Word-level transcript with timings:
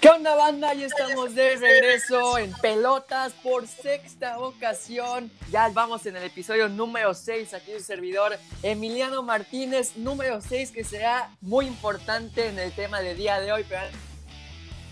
¿Qué 0.00 0.08
onda 0.08 0.34
banda? 0.34 0.72
Ya 0.72 0.86
estamos 0.86 1.34
de 1.34 1.56
regreso 1.56 2.38
en 2.38 2.52
pelotas 2.52 3.34
por 3.34 3.66
sexta 3.66 4.38
ocasión. 4.38 5.30
Ya 5.50 5.68
vamos 5.74 6.06
en 6.06 6.16
el 6.16 6.24
episodio 6.24 6.70
número 6.70 7.12
6, 7.12 7.52
aquí 7.52 7.72
un 7.74 7.82
servidor 7.82 8.32
Emiliano 8.62 9.22
Martínez, 9.22 9.98
número 9.98 10.40
6 10.40 10.70
que 10.70 10.84
será 10.84 11.28
muy 11.42 11.66
importante 11.66 12.46
en 12.46 12.58
el 12.58 12.72
tema 12.72 13.00
del 13.00 13.18
día 13.18 13.40
de 13.40 13.52
hoy. 13.52 13.66
Pero 13.68 13.82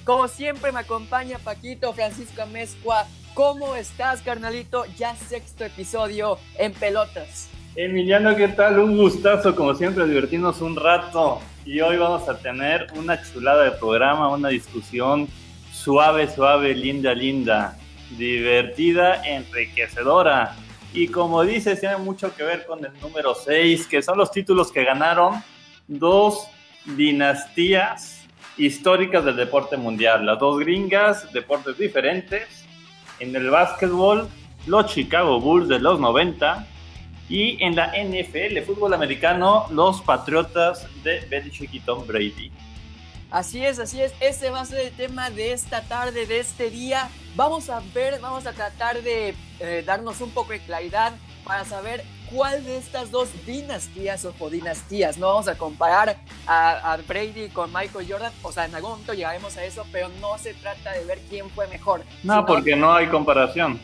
como 0.05 0.29
siempre 0.29 0.73
me 0.73 0.81
acompaña 0.81 1.39
Paquito 1.39 1.95
Francisco 1.95 2.43
Amezcua. 2.43 3.07
¿Cómo 3.33 3.77
estás 3.77 4.21
carnalito? 4.21 4.85
Ya 4.99 5.17
sexto 5.17 5.65
episodio 5.65 6.39
en 6.59 6.75
pelotas. 6.75 7.49
Emiliano, 7.77 8.37
¿qué 8.37 8.49
tal? 8.49 8.79
Un 8.79 8.99
gustazo, 8.99 9.57
como 9.57 9.75
siempre, 9.75 10.05
divertirnos 10.07 10.61
un 10.61 10.77
rato. 10.77 11.41
Y 11.69 11.83
hoy 11.83 11.99
vamos 11.99 12.27
a 12.31 12.39
tener 12.39 12.87
una 12.97 13.23
chulada 13.23 13.65
de 13.65 13.73
programa, 13.73 14.31
una 14.31 14.49
discusión 14.49 15.29
suave, 15.71 16.27
suave, 16.27 16.75
linda, 16.75 17.13
linda, 17.13 17.77
divertida, 18.17 19.23
enriquecedora. 19.23 20.57
Y 20.95 21.09
como 21.09 21.43
dices, 21.43 21.79
tiene 21.79 21.99
mucho 21.99 22.35
que 22.35 22.43
ver 22.43 22.65
con 22.65 22.83
el 22.83 22.99
número 23.03 23.35
6, 23.35 23.87
que 23.87 24.01
son 24.01 24.17
los 24.17 24.31
títulos 24.31 24.73
que 24.73 24.83
ganaron 24.83 25.45
dos 25.87 26.49
dinastías 26.97 28.27
históricas 28.57 29.23
del 29.27 29.37
deporte 29.37 29.77
mundial. 29.77 30.25
Las 30.25 30.39
dos 30.39 30.59
gringas, 30.61 31.31
deportes 31.35 31.77
diferentes. 31.77 32.65
En 33.21 33.37
el 33.37 33.51
básquetbol, 33.51 34.27
los 34.67 34.87
Chicago 34.87 35.39
Bulls 35.39 35.69
de 35.69 35.81
los 35.81 36.01
90 36.01 36.67
y 37.29 37.63
en 37.63 37.77
la 37.77 37.93
NFL, 37.93 38.61
fútbol 38.67 38.95
americano, 38.95 39.67
los 39.71 40.01
Patriotas 40.01 40.87
de 41.03 41.21
Belichick 41.29 41.73
y 41.75 41.81
Tom 41.81 42.07
Brady. 42.07 42.51
Así 43.31 43.65
es, 43.65 43.79
así 43.79 44.01
es. 44.01 44.15
Ese 44.21 44.49
va 44.49 44.61
a 44.61 44.65
ser 44.65 44.87
el 44.87 44.93
tema 44.93 45.29
de 45.29 45.53
esta 45.53 45.83
tarde, 45.83 46.27
de 46.27 46.41
este 46.41 46.71
día. 46.71 47.11
Vamos 47.37 47.69
a 47.69 47.83
ver, 47.95 48.19
vamos 48.21 48.47
a 48.47 48.53
tratar 48.53 49.03
de 49.03 49.35
eh, 49.61 49.83
darnos 49.85 50.23
un 50.23 50.31
poco 50.31 50.53
de 50.53 50.61
claridad 50.61 51.13
para 51.45 51.65
saber 51.67 52.05
cuál 52.31 52.65
de 52.65 52.79
estas 52.79 53.11
dos 53.11 53.29
dinastías 53.45 54.27
o 54.39 54.51
dinastías. 54.51 55.19
No 55.19 55.29
vamos 55.29 55.49
a 55.49 55.59
comparar 55.59 56.17
a, 56.47 56.93
a, 56.93 56.97
Brady 56.97 57.49
con 57.51 57.71
Michael 57.71 58.07
Jordan. 58.09 58.33
O 58.43 58.51
sea, 58.51 58.65
en 58.65 58.75
algún 58.75 58.93
momento 58.93 59.13
llegaremos 59.13 59.57
a 59.59 59.65
eso, 59.65 59.85
pero 59.93 60.09
no 60.21 60.39
se 60.39 60.55
trata 60.55 60.93
de 60.93 61.05
ver 61.05 61.21
quién 61.29 61.51
fue 61.51 61.67
mejor. 61.69 62.03
No, 62.23 62.47
porque 62.47 62.77
no 62.77 62.95
hay 62.95 63.09
comparación. 63.09 63.79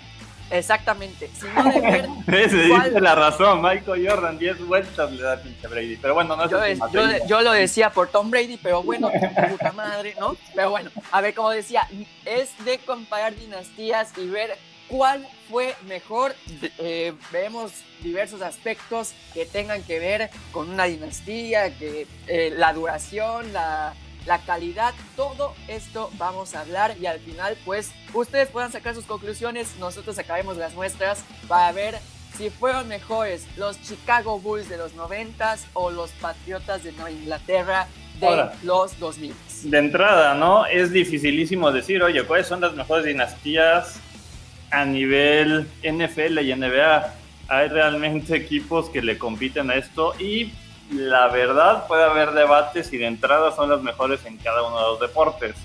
Exactamente. 0.50 1.30
Si 1.38 1.46
no 1.46 1.64
de 1.72 1.80
ver. 1.80 2.08
dice 2.50 3.00
la 3.00 3.14
razón. 3.14 3.62
Michael 3.62 4.08
Jordan, 4.08 4.38
10 4.38 4.66
vueltas 4.66 5.12
le 5.12 5.22
da 5.22 5.42
pinche 5.42 5.66
Brady. 5.66 5.96
Pero 5.96 6.14
bueno, 6.14 6.36
no 6.36 6.44
es 6.64 6.78
yo, 6.92 7.26
yo, 7.26 7.42
lo 7.42 7.52
decía 7.52 7.90
por 7.90 8.08
Tom 8.08 8.30
Brady, 8.30 8.56
pero 8.56 8.82
bueno, 8.82 9.10
puta 9.50 9.72
madre, 9.72 10.14
¿no? 10.18 10.36
Pero 10.54 10.70
bueno, 10.70 10.90
a 11.10 11.20
ver, 11.20 11.34
como 11.34 11.50
decía, 11.50 11.88
es 12.24 12.52
de 12.64 12.78
comparar 12.78 13.34
dinastías 13.34 14.12
y 14.18 14.26
ver 14.26 14.56
cuál 14.88 15.26
fue 15.50 15.74
mejor. 15.86 16.34
Eh, 16.78 17.14
vemos 17.32 17.72
diversos 18.02 18.42
aspectos 18.42 19.14
que 19.32 19.46
tengan 19.46 19.82
que 19.82 19.98
ver 19.98 20.30
con 20.52 20.70
una 20.70 20.84
dinastía, 20.84 21.76
que 21.76 22.06
eh, 22.26 22.52
la 22.54 22.72
duración, 22.72 23.52
la 23.52 23.94
la 24.26 24.38
calidad, 24.38 24.94
todo 25.16 25.54
esto 25.68 26.10
vamos 26.18 26.54
a 26.54 26.60
hablar 26.60 26.96
y 27.00 27.06
al 27.06 27.20
final 27.20 27.56
pues 27.64 27.92
ustedes 28.12 28.48
puedan 28.48 28.72
sacar 28.72 28.94
sus 28.94 29.04
conclusiones, 29.04 29.76
nosotros 29.78 30.16
sacaremos 30.16 30.56
las 30.56 30.74
nuestras 30.74 31.24
para 31.48 31.72
ver 31.72 31.98
si 32.36 32.50
fueron 32.50 32.88
mejores 32.88 33.46
los 33.56 33.80
Chicago 33.82 34.40
Bulls 34.40 34.68
de 34.68 34.76
los 34.76 34.94
90 34.94 35.56
o 35.74 35.90
los 35.90 36.10
Patriotas 36.12 36.82
de 36.82 36.92
Nueva 36.92 37.10
Inglaterra 37.10 37.86
de 38.20 38.46
los 38.62 38.98
2000. 38.98 39.34
De 39.64 39.78
entrada, 39.78 40.34
¿no? 40.34 40.66
Es 40.66 40.90
dificilísimo 40.90 41.70
decir, 41.70 42.02
oye, 42.02 42.22
¿cuáles 42.24 42.46
son 42.46 42.60
las 42.60 42.74
mejores 42.74 43.04
dinastías 43.04 44.00
a 44.70 44.84
nivel 44.84 45.68
NFL 45.82 46.38
y 46.40 46.54
NBA? 46.54 47.14
Hay 47.48 47.68
realmente 47.68 48.36
equipos 48.36 48.88
que 48.88 49.02
le 49.02 49.18
compiten 49.18 49.70
a 49.70 49.74
esto 49.74 50.14
y 50.18 50.52
la 50.90 51.28
verdad 51.28 51.86
puede 51.86 52.04
haber 52.04 52.32
debates 52.32 52.92
y 52.92 52.98
de 52.98 53.06
entrada 53.06 53.52
son 53.52 53.70
las 53.70 53.82
mejores 53.82 54.24
en 54.26 54.36
cada 54.38 54.62
uno 54.62 54.76
de 54.76 54.82
los 54.82 55.00
deportes. 55.00 55.56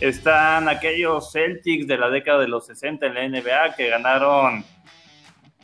Están 0.00 0.68
aquellos 0.68 1.30
Celtics 1.32 1.86
de 1.86 1.98
la 1.98 2.10
década 2.10 2.40
de 2.40 2.48
los 2.48 2.66
60 2.66 3.06
en 3.06 3.14
la 3.14 3.28
NBA 3.28 3.76
que 3.76 3.88
ganaron 3.88 4.64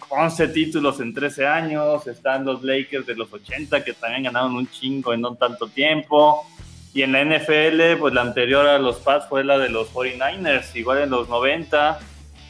11 0.09 0.49
títulos 0.49 1.01
en 1.01 1.13
13 1.13 1.47
años. 1.47 2.07
Están 2.07 2.45
los 2.45 2.63
Lakers 2.63 3.07
de 3.07 3.17
los 3.17 3.33
80 3.33 3.85
que 3.85 3.93
también 3.93 4.25
ganaron 4.25 4.55
un 4.55 4.71
chingo 4.71 5.13
en 5.13 5.21
no 5.21 5.35
tanto 5.35 5.69
tiempo. 5.69 6.47
Y 6.93 7.03
en 7.03 7.13
la 7.13 7.25
NFL, 7.25 7.99
pues 7.99 8.15
la 8.15 8.23
anterior 8.23 8.67
a 8.67 8.79
los 8.79 8.97
Pats 8.97 9.29
fue 9.29 9.45
la 9.45 9.59
de 9.59 9.69
los 9.69 9.93
49ers, 9.93 10.75
igual 10.75 10.99
en 11.03 11.11
los 11.11 11.29
90 11.29 12.01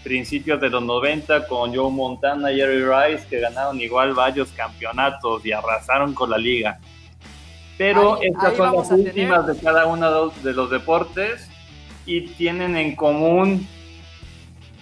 principios 0.03 0.61
de 0.61 0.71
los 0.71 0.83
90 0.83 1.47
con 1.47 1.75
Joe 1.75 1.91
Montana 1.91 2.53
y 2.53 2.57
Jerry 2.57 2.85
Rice 2.85 3.27
que 3.29 3.41
ganaron 3.41 3.81
igual 3.81 4.15
varios 4.15 4.51
campeonatos 4.53 5.45
y 5.45 5.53
arrasaron 5.53 6.15
con 6.15 6.31
la 6.31 6.39
liga. 6.39 6.79
Pero 7.77 8.21
estas 8.21 8.57
son 8.57 8.77
las 8.77 8.91
últimas 8.91 9.47
de 9.47 9.57
cada 9.59 9.87
uno 9.87 10.29
de 10.29 10.53
los 10.53 10.71
deportes 10.71 11.49
y 12.05 12.23
tienen 12.29 12.77
en 12.77 12.95
común 12.95 13.67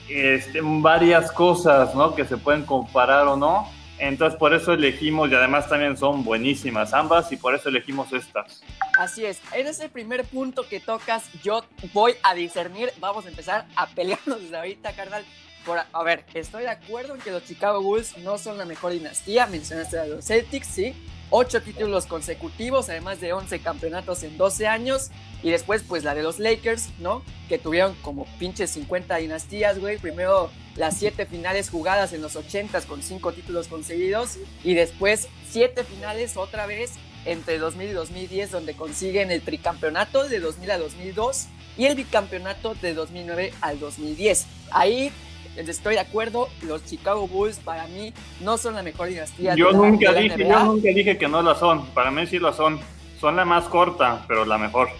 este, 0.08 0.60
varias 0.62 1.30
cosas 1.30 1.94
¿no? 1.94 2.14
que 2.14 2.24
se 2.24 2.36
pueden 2.36 2.64
comparar 2.64 3.26
o 3.26 3.36
no. 3.36 3.68
Entonces 3.98 4.38
por 4.38 4.54
eso 4.54 4.72
elegimos 4.72 5.30
y 5.30 5.34
además 5.34 5.68
también 5.68 5.96
son 5.96 6.24
buenísimas 6.24 6.92
ambas 6.94 7.32
y 7.32 7.36
por 7.36 7.54
eso 7.54 7.68
elegimos 7.68 8.12
estas. 8.12 8.62
Así 8.98 9.24
es, 9.24 9.40
en 9.52 9.66
ese 9.66 9.88
primer 9.88 10.24
punto 10.24 10.68
que 10.68 10.80
tocas 10.80 11.24
yo 11.42 11.64
voy 11.92 12.14
a 12.22 12.34
discernir, 12.34 12.92
vamos 13.00 13.26
a 13.26 13.28
empezar 13.28 13.66
a 13.76 13.86
pelearnos 13.86 14.40
desde 14.40 14.56
ahorita, 14.56 14.92
carnal. 14.92 15.24
Por, 15.66 15.78
a 15.92 16.02
ver, 16.02 16.24
estoy 16.32 16.62
de 16.62 16.70
acuerdo 16.70 17.14
en 17.14 17.20
que 17.20 17.30
los 17.30 17.44
Chicago 17.44 17.82
Bulls 17.82 18.16
no 18.18 18.38
son 18.38 18.56
la 18.56 18.64
mejor 18.64 18.92
dinastía, 18.92 19.46
mencionaste 19.46 19.98
a 19.98 20.06
los 20.06 20.24
Celtics, 20.24 20.66
sí, 20.66 20.94
ocho 21.30 21.60
títulos 21.60 22.06
consecutivos, 22.06 22.88
además 22.88 23.20
de 23.20 23.32
11 23.32 23.60
campeonatos 23.60 24.22
en 24.22 24.36
12 24.36 24.66
años. 24.66 25.10
Y 25.42 25.50
después, 25.50 25.84
pues 25.86 26.04
la 26.04 26.14
de 26.14 26.22
los 26.22 26.38
Lakers, 26.38 26.90
¿no? 26.98 27.22
Que 27.48 27.58
tuvieron 27.58 27.94
como 28.02 28.24
pinches 28.38 28.70
50 28.70 29.16
dinastías, 29.16 29.78
güey. 29.78 29.98
Primero 29.98 30.50
las 30.78 30.96
siete 30.96 31.26
finales 31.26 31.68
jugadas 31.68 32.12
en 32.12 32.22
los 32.22 32.36
80 32.36 32.80
con 32.82 33.02
cinco 33.02 33.32
títulos 33.32 33.68
conseguidos. 33.68 34.38
Y 34.64 34.74
después 34.74 35.28
siete 35.50 35.84
finales 35.84 36.36
otra 36.36 36.66
vez 36.66 36.92
entre 37.24 37.58
2000 37.58 37.90
y 37.90 37.92
2010, 37.92 38.50
donde 38.52 38.74
consiguen 38.74 39.30
el 39.30 39.42
tricampeonato 39.42 40.28
de 40.28 40.40
2000 40.40 40.70
a 40.70 40.78
2002 40.78 41.46
y 41.76 41.84
el 41.84 41.96
bicampeonato 41.96 42.74
de 42.74 42.94
2009 42.94 43.52
al 43.60 43.78
2010. 43.80 44.46
Ahí 44.70 45.12
estoy 45.56 45.94
de 45.94 46.00
acuerdo, 46.00 46.48
los 46.62 46.84
Chicago 46.84 47.26
Bulls 47.26 47.58
para 47.58 47.86
mí 47.88 48.14
no 48.40 48.56
son 48.56 48.74
la 48.74 48.82
mejor 48.82 49.08
dinastía. 49.08 49.56
Yo, 49.56 49.72
nunca, 49.72 50.12
dije, 50.12 50.36
yo 50.38 50.64
nunca 50.64 50.88
dije 50.88 51.18
que 51.18 51.28
no 51.28 51.42
la 51.42 51.56
son, 51.56 51.86
para 51.88 52.10
mí 52.10 52.26
sí 52.26 52.38
lo 52.38 52.52
son. 52.52 52.80
Son 53.20 53.34
la 53.34 53.44
más 53.44 53.64
corta, 53.64 54.24
pero 54.28 54.44
la 54.44 54.58
mejor. 54.58 54.90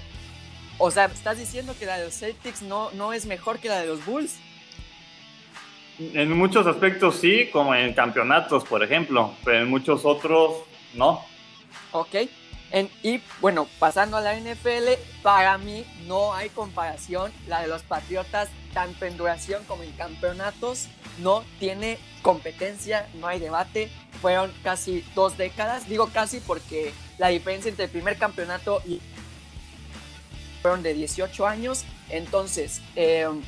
O 0.78 0.90
sea, 0.90 1.04
¿estás 1.04 1.38
diciendo 1.38 1.74
que 1.78 1.86
la 1.86 1.98
de 1.98 2.06
los 2.06 2.14
Celtics 2.14 2.62
no, 2.62 2.90
no 2.92 3.12
es 3.12 3.26
mejor 3.26 3.60
que 3.60 3.68
la 3.68 3.80
de 3.80 3.86
los 3.86 4.04
Bulls? 4.04 4.38
En 5.98 6.32
muchos 6.32 6.66
aspectos 6.66 7.16
sí, 7.16 7.48
como 7.52 7.74
en 7.74 7.92
campeonatos, 7.92 8.64
por 8.64 8.84
ejemplo, 8.84 9.34
pero 9.44 9.62
en 9.62 9.68
muchos 9.68 10.04
otros 10.04 10.58
no. 10.94 11.24
Ok. 11.92 12.14
y 13.02 13.20
bueno, 13.40 13.66
pasando 13.78 14.16
a 14.16 14.20
la 14.20 14.38
NFL, 14.38 14.90
para 15.22 15.58
mí 15.58 15.84
no 16.06 16.34
hay 16.34 16.50
comparación. 16.50 17.32
La 17.48 17.62
de 17.62 17.68
los 17.68 17.82
Patriotas, 17.82 18.48
tanto 18.72 19.06
en 19.06 19.16
duración 19.16 19.64
como 19.64 19.82
en 19.82 19.90
campeonatos, 19.92 20.86
no 21.18 21.42
tiene 21.58 21.98
competencia, 22.22 23.08
no 23.14 23.26
hay 23.26 23.40
debate. 23.40 23.90
Fueron 24.20 24.52
casi 24.62 25.04
dos 25.16 25.36
décadas. 25.36 25.88
Digo 25.88 26.10
casi 26.12 26.38
porque 26.38 26.92
la 27.18 27.28
diferencia 27.28 27.70
entre 27.70 27.86
el 27.86 27.90
primer 27.90 28.18
campeonato 28.18 28.82
y 28.86 29.00
fueron 30.62 30.82
de 30.82 30.94
18 30.94 31.46
años. 31.46 31.84
Entonces, 32.08 32.82
em, 32.94 33.42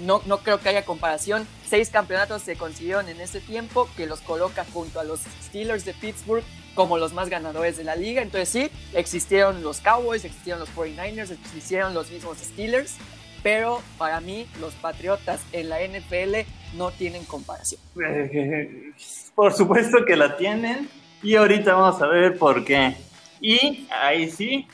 no, 0.00 0.22
no 0.26 0.38
creo 0.38 0.60
que 0.60 0.68
haya 0.68 0.84
comparación. 0.84 1.46
Seis 1.66 1.90
campeonatos 1.90 2.42
se 2.42 2.56
consiguieron 2.56 3.08
en 3.08 3.20
ese 3.20 3.40
tiempo 3.40 3.88
que 3.96 4.06
los 4.06 4.20
coloca 4.20 4.64
junto 4.72 5.00
a 5.00 5.04
los 5.04 5.20
Steelers 5.42 5.84
de 5.84 5.94
Pittsburgh 5.94 6.44
como 6.74 6.98
los 6.98 7.12
más 7.12 7.28
ganadores 7.28 7.76
de 7.76 7.84
la 7.84 7.96
liga. 7.96 8.22
Entonces 8.22 8.48
sí, 8.48 8.70
existieron 8.94 9.62
los 9.62 9.80
Cowboys, 9.80 10.24
existieron 10.24 10.60
los 10.60 10.74
49ers, 10.74 11.30
existieron 11.30 11.94
los 11.94 12.10
mismos 12.10 12.38
Steelers, 12.38 12.96
pero 13.42 13.82
para 13.98 14.20
mí 14.20 14.46
los 14.60 14.74
Patriotas 14.74 15.40
en 15.52 15.68
la 15.68 15.78
NFL 15.80 16.48
no 16.76 16.90
tienen 16.90 17.24
comparación. 17.24 17.80
Por 19.34 19.52
supuesto 19.52 20.04
que 20.04 20.16
la 20.16 20.36
tienen 20.36 20.88
y 21.22 21.34
ahorita 21.36 21.74
vamos 21.74 22.00
a 22.00 22.06
ver 22.06 22.38
por 22.38 22.64
qué. 22.64 22.96
Y 23.40 23.86
ahí 23.90 24.30
sí, 24.30 24.66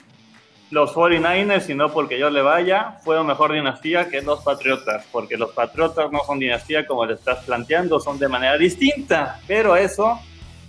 los 0.70 0.92
49ers, 0.92 1.70
y 1.70 1.74
no 1.74 1.92
porque 1.92 2.18
yo 2.18 2.28
le 2.28 2.42
vaya, 2.42 2.98
fueron 3.04 3.26
mejor 3.26 3.52
dinastía 3.52 4.08
que 4.08 4.20
los 4.20 4.40
Patriotas, 4.42 5.04
porque 5.12 5.36
los 5.36 5.52
Patriotas 5.52 6.10
no 6.10 6.24
son 6.24 6.38
dinastía 6.38 6.86
como 6.86 7.06
le 7.06 7.14
estás 7.14 7.44
planteando, 7.44 8.00
son 8.00 8.18
de 8.18 8.28
manera 8.28 8.58
distinta, 8.58 9.40
pero 9.46 9.76
eso 9.76 10.18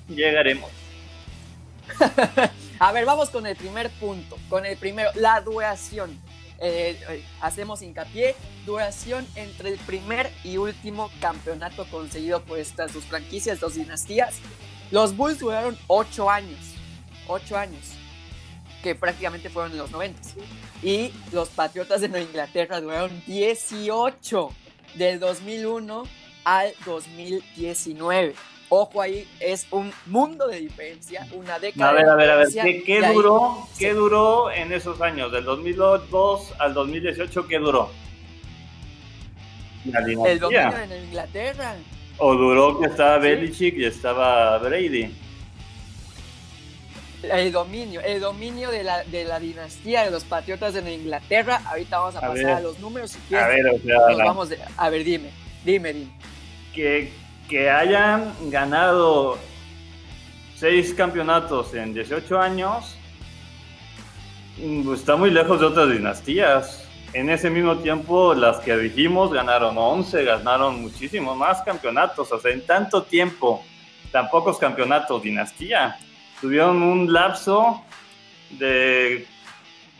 llegaremos. 0.07 0.69
a 2.79 2.91
ver, 2.91 3.05
vamos 3.05 3.29
con 3.29 3.47
el 3.47 3.55
primer 3.55 3.89
punto, 3.91 4.37
con 4.49 4.65
el 4.65 4.77
primero, 4.77 5.09
la 5.15 5.41
duración. 5.41 6.19
eh, 6.59 6.99
eh, 7.09 7.23
hacemos 7.39 7.83
hincapié, 7.83 8.35
duración 8.65 9.27
entre 9.35 9.69
el 9.69 9.77
primer 9.77 10.31
y 10.43 10.57
último 10.57 11.11
campeonato 11.21 11.85
conseguido 11.91 12.41
por 12.41 12.57
estas 12.57 12.93
dos 12.93 13.05
franquicias, 13.05 13.59
dos 13.59 13.75
dinastías. 13.75 14.39
Los 14.89 15.15
Bulls 15.15 15.39
duraron 15.39 15.77
ocho 15.87 16.29
años, 16.29 16.59
ocho 17.27 17.57
años, 17.57 17.96
que 18.83 18.95
prácticamente 18.95 19.49
fueron 19.49 19.71
en 19.73 19.77
los 19.79 19.91
90. 19.91 20.19
Y 20.83 21.11
los 21.31 21.49
Patriotas 21.49 22.01
de 22.01 22.09
Nueva 22.09 22.25
Inglaterra 22.25 22.79
duraron 22.81 23.11
18, 23.25 24.49
del 24.95 25.19
2001 25.19 26.03
al 26.43 26.73
2019. 26.85 28.35
Ojo 28.69 29.01
ahí, 29.01 29.25
es 29.39 29.65
un 29.71 29.93
mundo 30.07 30.47
de 30.47 30.59
diferencia, 30.59 31.25
una 31.31 31.57
década. 31.57 31.89
A 31.89 31.93
ver, 31.93 32.09
a 32.09 32.15
ver, 32.15 32.29
a 32.31 32.35
ver, 32.35 32.47
¿qué, 32.49 32.83
qué 32.83 32.99
y 32.99 33.03
ahí- 33.03 33.13
duró, 33.15 33.65
¿qué 33.79 33.93
duró 33.93 34.51
en 34.51 34.73
esos 34.73 34.99
años? 35.01 35.31
Del 35.31 35.45
2002 35.45 36.53
al 36.59 36.73
2018, 36.73 37.47
¿qué 37.47 37.59
duró? 37.59 37.89
La 39.85 39.99
El 39.99 40.05
dinastía. 40.05 40.37
dominio 40.39 40.71
de 40.79 40.87
Nueva 40.87 41.03
Inglaterra. 41.05 41.75
¿O 42.17 42.35
duró 42.35 42.79
que 42.79 42.87
estaba 42.87 43.15
Sí. 43.21 43.27
Belichick 43.27 43.77
y 43.77 43.85
estaba 43.85 44.57
Brady? 44.57 45.15
El 47.23 47.51
dominio, 47.51 47.99
el 48.01 48.19
dominio 48.19 48.69
de 48.69 48.83
la, 48.83 49.03
de 49.03 49.23
la 49.25 49.39
dinastía 49.39 50.03
de 50.03 50.11
los 50.11 50.23
Patriotas 50.23 50.73
de 50.75 50.81
Nueva 50.81 50.95
Inglaterra. 50.97 51.61
Ahorita 51.65 51.97
vamos 51.99 52.15
a, 52.15 52.19
A 52.19 52.21
pasar 52.21 52.35
ver. 52.35 52.47
a 52.49 52.59
los 52.61 52.79
números 52.79 53.11
si 53.11 53.19
quieres. 53.27 53.45
A 53.45 53.49
ver, 53.49 53.65
o 53.67 53.71
nos 53.73 53.81
sea, 53.81 54.25
vamos 54.25 54.49
de- 54.49 54.59
a 54.77 54.89
ver, 54.89 55.03
dime, 55.03 55.29
dime, 55.65 55.93
dime. 55.93 56.11
que, 56.73 57.11
que 57.49 57.69
hayan 57.71 58.33
ganado 58.51 59.37
seis 60.55 60.93
campeonatos 60.93 61.73
en 61.73 61.93
18 61.93 62.39
años 62.39 62.95
mm, 64.57 64.93
está 64.93 65.15
muy 65.15 65.31
lejos 65.31 65.59
de 65.59 65.65
otras 65.65 65.91
dinastías. 65.91 66.83
En 67.13 67.29
ese 67.29 67.49
mismo 67.49 67.77
tiempo, 67.77 68.33
las 68.35 68.57
que 68.59 68.77
dijimos 68.77 69.31
ganaron 69.33 69.77
11, 69.77 70.23
ganaron 70.23 70.81
muchísimos 70.81 71.35
más 71.37 71.61
campeonatos. 71.63 72.31
O 72.31 72.39
sea, 72.39 72.51
en 72.51 72.65
tanto 72.65 73.03
tiempo, 73.03 73.63
tan 74.11 74.29
pocos 74.29 74.57
campeonatos, 74.59 75.23
dinastía. 75.23 75.97
Tuvieron 76.41 76.81
un 76.83 77.11
lapso 77.11 77.81
de 78.51 79.25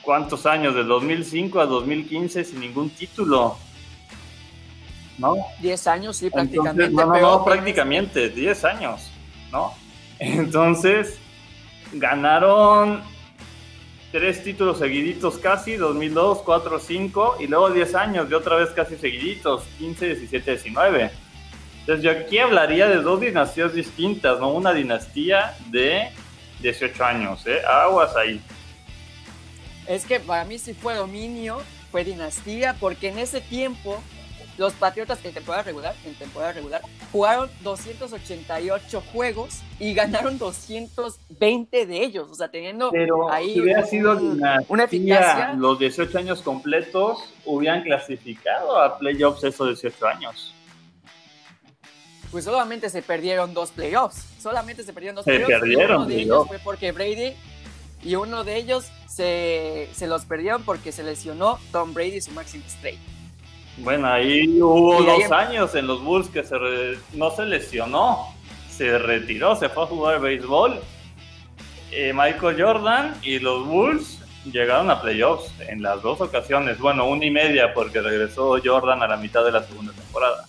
cuántos 0.01 0.45
años, 0.45 0.75
del 0.75 0.87
2005 0.87 1.59
a 1.59 1.65
2015 1.65 2.43
sin 2.43 2.59
ningún 2.59 2.89
título. 2.89 3.57
¿No? 5.17 5.35
10 5.61 5.87
años, 5.87 6.17
sí, 6.17 6.27
Entonces, 6.27 6.51
prácticamente. 6.53 6.95
no, 6.95 7.37
no, 7.37 7.43
prácticamente, 7.43 8.29
10 8.29 8.65
años, 8.65 9.11
¿no? 9.51 9.73
Entonces, 10.19 11.19
ganaron 11.93 13.01
tres 14.11 14.43
títulos 14.43 14.77
seguiditos 14.77 15.37
casi, 15.39 15.75
2002, 15.75 16.43
4, 16.43 16.79
5, 16.79 17.37
y 17.39 17.47
luego 17.47 17.71
10 17.71 17.95
años 17.95 18.29
de 18.29 18.35
otra 18.35 18.57
vez 18.57 18.69
casi 18.69 18.95
seguiditos, 18.95 19.63
15, 19.79 20.05
17, 20.05 20.51
19. 20.51 21.11
Entonces, 21.79 22.03
yo 22.03 22.11
aquí 22.11 22.37
hablaría 22.37 22.87
de 22.87 22.97
dos 22.97 23.19
dinastías 23.19 23.73
distintas, 23.73 24.39
¿no? 24.39 24.51
Una 24.51 24.73
dinastía 24.73 25.55
de 25.69 26.09
18 26.61 27.03
años, 27.05 27.45
¿eh? 27.47 27.59
Aguas 27.65 28.15
ahí. 28.15 28.41
Es 29.87 30.05
que 30.05 30.19
para 30.19 30.43
mí 30.45 30.57
sí 30.59 30.73
fue 30.73 30.95
dominio, 30.95 31.61
fue 31.91 32.03
dinastía, 32.03 32.75
porque 32.79 33.09
en 33.09 33.19
ese 33.19 33.39
tiempo 33.41 34.01
los 34.57 34.73
Patriotas 34.73 35.23
en 35.23 35.33
temporada 35.33 35.63
regular, 35.63 35.93
en 36.03 36.15
temporada 36.15 36.51
regular, 36.51 36.81
jugaron 37.11 37.47
288 37.61 39.01
juegos 39.13 39.59
y 39.79 39.93
ganaron 39.93 40.37
220 40.39 41.85
de 41.85 42.03
ellos, 42.03 42.27
o 42.31 42.33
sea, 42.35 42.47
teniendo 42.49 42.89
Pero 42.91 43.31
ahí 43.31 43.53
si 43.53 43.61
hubiera 43.61 43.81
un- 43.81 43.87
sido 43.87 44.11
una 44.67 44.87
dinastía, 44.87 45.19
eficacia. 45.19 45.53
los 45.53 45.77
18 45.77 46.17
años 46.17 46.41
completos 46.41 47.31
hubieran 47.45 47.83
clasificado 47.83 48.81
a 48.81 48.97
playoffs 48.97 49.43
esos 49.43 49.67
18 49.67 50.07
años. 50.07 50.53
Pues 52.31 52.43
solamente 52.45 52.89
se 52.89 53.01
perdieron 53.01 53.53
dos 53.53 53.71
playoffs, 53.71 54.23
solamente 54.41 54.83
se 54.83 54.91
perdieron 54.93 55.15
dos 55.15 55.25
Se 55.25 55.31
playoffs. 55.31 55.49
y 55.49 55.59
perdieron 55.59 55.97
uno 56.01 56.05
de 56.07 56.15
ellos 56.21 56.47
fue 56.47 56.59
porque 56.59 56.91
Brady 56.91 57.33
y 58.03 58.15
uno 58.15 58.43
de 58.43 58.57
ellos 58.57 58.85
se, 59.07 59.89
se 59.93 60.07
los 60.07 60.25
perdieron 60.25 60.63
porque 60.63 60.91
se 60.91 61.03
lesionó 61.03 61.57
Tom 61.71 61.93
Brady, 61.93 62.19
su 62.21 62.31
máxima 62.31 62.65
estrella. 62.65 62.99
Bueno, 63.77 64.07
ahí 64.07 64.59
hubo 64.61 64.93
Y 65.01 65.05
ahí 65.07 65.21
dos 65.21 65.21
em- 65.25 65.33
años 65.33 65.75
en 65.75 65.87
los 65.87 66.03
Bulls 66.03 66.27
que 66.29 66.43
se 66.43 66.57
re- 66.57 66.99
no 67.13 67.31
se 67.31 67.45
lesionó, 67.45 68.27
se 68.69 68.97
retiró, 68.97 69.55
se 69.55 69.69
fue 69.69 69.83
a 69.83 69.87
jugar 69.87 70.19
béisbol. 70.19 70.81
Eh, 71.91 72.11
Michael 72.13 72.61
Jordan 72.61 73.15
y 73.23 73.39
los 73.39 73.65
Bulls 73.65 74.19
llegaron 74.51 74.89
a 74.91 75.01
playoffs 75.01 75.51
en 75.67 75.81
las 75.81 76.01
dos 76.01 76.19
ocasiones. 76.21 76.77
Bueno, 76.79 77.05
una 77.07 77.23
y 77.25 77.31
media 77.31 77.73
porque 77.73 78.01
regresó 78.01 78.57
Jordan 78.63 79.01
a 79.01 79.07
la 79.07 79.17
mitad 79.17 79.45
de 79.45 79.51
la 79.51 79.63
segunda 79.63 79.93
temporada. 79.93 80.45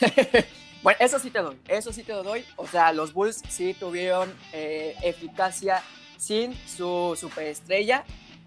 Bueno, 0.86 0.98
eso 1.00 1.18
sí 1.18 1.30
te 1.30 1.40
doy, 1.40 1.56
eso 1.66 1.92
sí 1.92 2.04
te 2.04 2.12
lo 2.12 2.22
doy. 2.22 2.44
O 2.54 2.64
sea, 2.64 2.92
los 2.92 3.12
Bulls 3.12 3.42
sí 3.48 3.74
tuvieron 3.74 4.32
eh, 4.52 4.94
eficacia 5.02 5.82
sin 6.16 6.54
su 6.64 7.18
superestrella, 7.20 8.04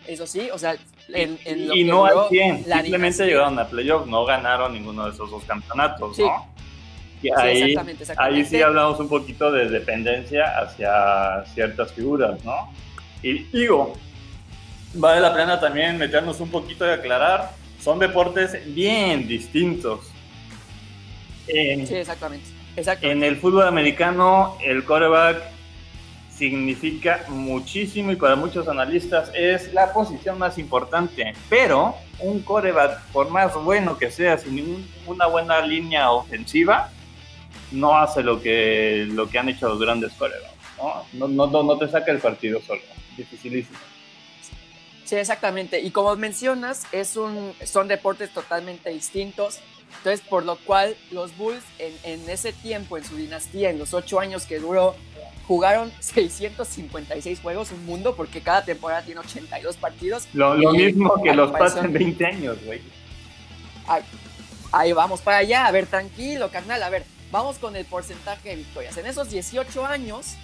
eso 0.08 0.26
sí, 0.26 0.48
o 0.50 0.58
sea, 0.58 0.78
en, 1.10 1.38
en 1.44 1.68
lo 1.68 1.76
y 1.76 1.84
que 1.84 1.92
no 1.92 2.06
al 2.06 2.30
100, 2.30 2.64
la 2.66 2.78
simplemente 2.80 3.26
llegaron 3.26 3.60
a 3.60 3.68
playoffs, 3.68 4.08
no 4.08 4.24
ganaron 4.24 4.72
ninguno 4.72 5.04
de 5.04 5.12
esos 5.12 5.30
dos 5.30 5.44
campeonatos, 5.44 6.16
Sí. 6.16 6.22
¿no? 6.22 6.48
Y 7.22 7.24
Sí, 7.24 7.30
ahí, 7.36 7.62
exactamente, 7.64 8.04
exactamente. 8.04 8.40
ahí 8.40 8.46
sí 8.46 8.62
hablamos 8.62 8.98
un 9.02 9.10
poquito 9.10 9.52
de 9.52 9.68
dependencia 9.68 10.46
hacia 10.60 11.44
ciertas 11.54 11.92
figuras, 11.92 12.42
¿no? 12.46 12.72
Y 13.22 13.40
digo, 13.52 13.96
vale 14.94 15.20
la 15.20 15.36
pena 15.36 15.60
también 15.60 15.98
meternos 15.98 16.40
un 16.40 16.50
poquito 16.50 16.86
y 16.88 16.92
aclarar, 16.92 17.52
son 17.82 18.00
deportes 18.00 18.74
bien 18.74 19.28
distintos. 19.28 20.10
En, 21.50 21.88
Sí, 21.88 21.96
exactamente. 21.96 22.48
exactamente. 22.76 23.12
en 23.18 23.24
el 23.24 23.38
fútbol 23.40 23.68
americano, 23.68 24.58
el 24.64 24.84
quarterback 24.86 25.42
significa 26.36 27.26
muchísimo 27.28 28.12
y 28.12 28.16
para 28.16 28.36
muchos 28.36 28.68
analistas 28.68 29.30
es 29.36 29.74
la 29.74 29.92
posición 29.92 30.38
más 30.38 30.58
importante. 30.58 31.34
Pero 31.50 31.96
un 32.20 32.42
quarterback, 32.42 33.02
por 33.12 33.30
más 33.30 33.54
bueno 33.56 33.98
que 33.98 34.10
sea, 34.10 34.38
sin 34.38 34.56
ningún- 34.56 34.88
una 35.06 35.26
buena 35.26 35.60
línea 35.62 36.12
ofensiva, 36.12 36.92
no 37.72 37.98
hace 37.98 38.24
lo 38.24 38.42
que, 38.42 39.06
lo 39.10 39.30
que 39.30 39.38
han 39.40 39.50
hecho 39.50 39.68
los 39.68 39.80
grandes 39.80 40.12
no, 41.14 41.28
no, 41.28 41.64
no 41.64 41.78
te 41.78 41.90
saca 41.90 42.12
el 42.12 42.20
partido 42.20 42.62
solo. 42.66 42.82
Dificilísimo. 43.18 43.78
Sí, 45.04 45.16
exactamente. 45.16 45.80
Y 45.82 45.92
como 45.92 46.16
mencionas, 46.16 46.86
es 46.92 47.18
un, 47.18 47.54
son 47.66 47.88
deportes 47.88 48.30
totalmente 48.30 48.90
distintos. 48.92 49.60
Entonces, 49.98 50.22
por 50.28 50.46
lo 50.46 50.58
cual 50.58 50.96
los 51.12 51.36
Bulls 51.38 51.64
en, 51.78 51.94
en 52.04 52.30
ese 52.30 52.54
tiempo, 52.54 52.98
en 52.98 53.04
su 53.04 53.16
dinastía, 53.16 53.70
en 53.70 53.80
los 53.80 53.94
ocho 53.94 54.20
años 54.20 54.46
que 54.46 54.60
duró, 54.60 54.96
jugaron 55.50 55.92
656 56.00 57.42
juegos, 57.42 57.72
un 57.72 57.86
mundo, 57.86 58.16
porque 58.16 58.42
cada 58.42 58.64
temporada 58.64 59.02
tiene 59.02 59.20
82 59.20 59.76
partidos. 59.78 60.28
Lo, 60.34 60.56
mismo 60.72 61.22
que 61.22 61.34
los 61.34 61.52
pasan 61.52 61.92
20 61.92 62.26
años, 62.26 62.58
güey. 62.64 62.82
Ahí, 63.88 64.04
ahí 64.72 64.94
vamos 64.94 65.22
para 65.22 65.38
allá. 65.38 65.66
A 65.66 65.72
ver, 65.72 65.88
tranquilo, 65.88 66.50
carnal. 66.52 66.84
A 66.84 66.90
ver, 66.90 67.04
vamos 67.32 67.58
con 67.58 67.76
el 67.76 67.86
porcentaje 67.86 68.50
de 68.50 68.56
victorias. 68.58 68.96
En 68.98 69.08
esos 69.08 69.32
18 69.32 69.86
años 69.86 70.36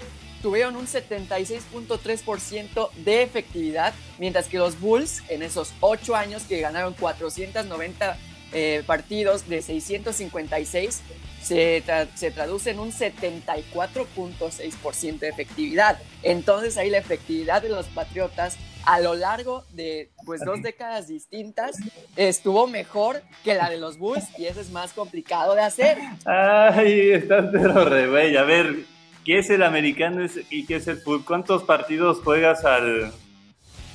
tuvieron 0.42 0.76
un 0.76 0.88
76.3% 0.88 2.90
de 2.98 3.24
efectividad, 3.24 3.94
mientras 4.18 4.48
que 4.48 4.58
los 4.58 4.80
Bulls 4.80 5.24
en 5.30 5.44
esos 5.44 5.74
8 5.80 6.16
años 6.16 6.44
que 6.44 6.60
ganaron 6.60 6.94
490 6.94 8.18
eh, 8.54 8.84
partidos 8.86 9.48
de 9.50 9.62
656 9.62 11.02
se, 11.42 11.84
tra- 11.86 12.08
se 12.16 12.32
traduce 12.32 12.72
en 12.72 12.80
un 12.80 12.92
74.6% 12.92 15.20
de 15.20 15.30
efectividad. 15.30 16.00
Entonces 16.24 16.78
ahí 16.78 16.90
la 16.90 16.98
efectividad 16.98 17.62
de 17.62 17.70
los 17.70 17.86
Patriotas 17.88 18.58
a 18.86 19.00
lo 19.00 19.16
largo 19.16 19.64
de 19.74 20.12
pues 20.26 20.42
dos 20.46 20.62
décadas 20.62 21.08
distintas 21.08 21.78
estuvo 22.16 22.68
mejor 22.68 23.22
que 23.44 23.56
la 23.56 23.68
de 23.70 23.78
los 23.78 23.98
Bulls 23.98 24.26
y 24.38 24.46
eso 24.46 24.62
es 24.62 24.70
más 24.70 24.94
complicado 24.94 25.56
de 25.56 25.62
hacer. 25.62 25.98
Ay, 26.26 27.12
estás 27.12 27.46
pero 27.52 27.86
re 27.86 28.08
güey. 28.08 28.38
A 28.38 28.44
ver, 28.44 28.76
¿qué 29.24 29.40
es 29.40 29.50
el 29.50 29.64
americano 29.64 30.24
y 30.52 30.66
qué 30.68 30.76
es 30.76 30.88
el 30.88 30.98
fútbol? 30.98 31.26
¿Cuántos 31.26 31.64
partidos 31.64 32.20
juegas 32.24 32.64
al, 32.64 33.12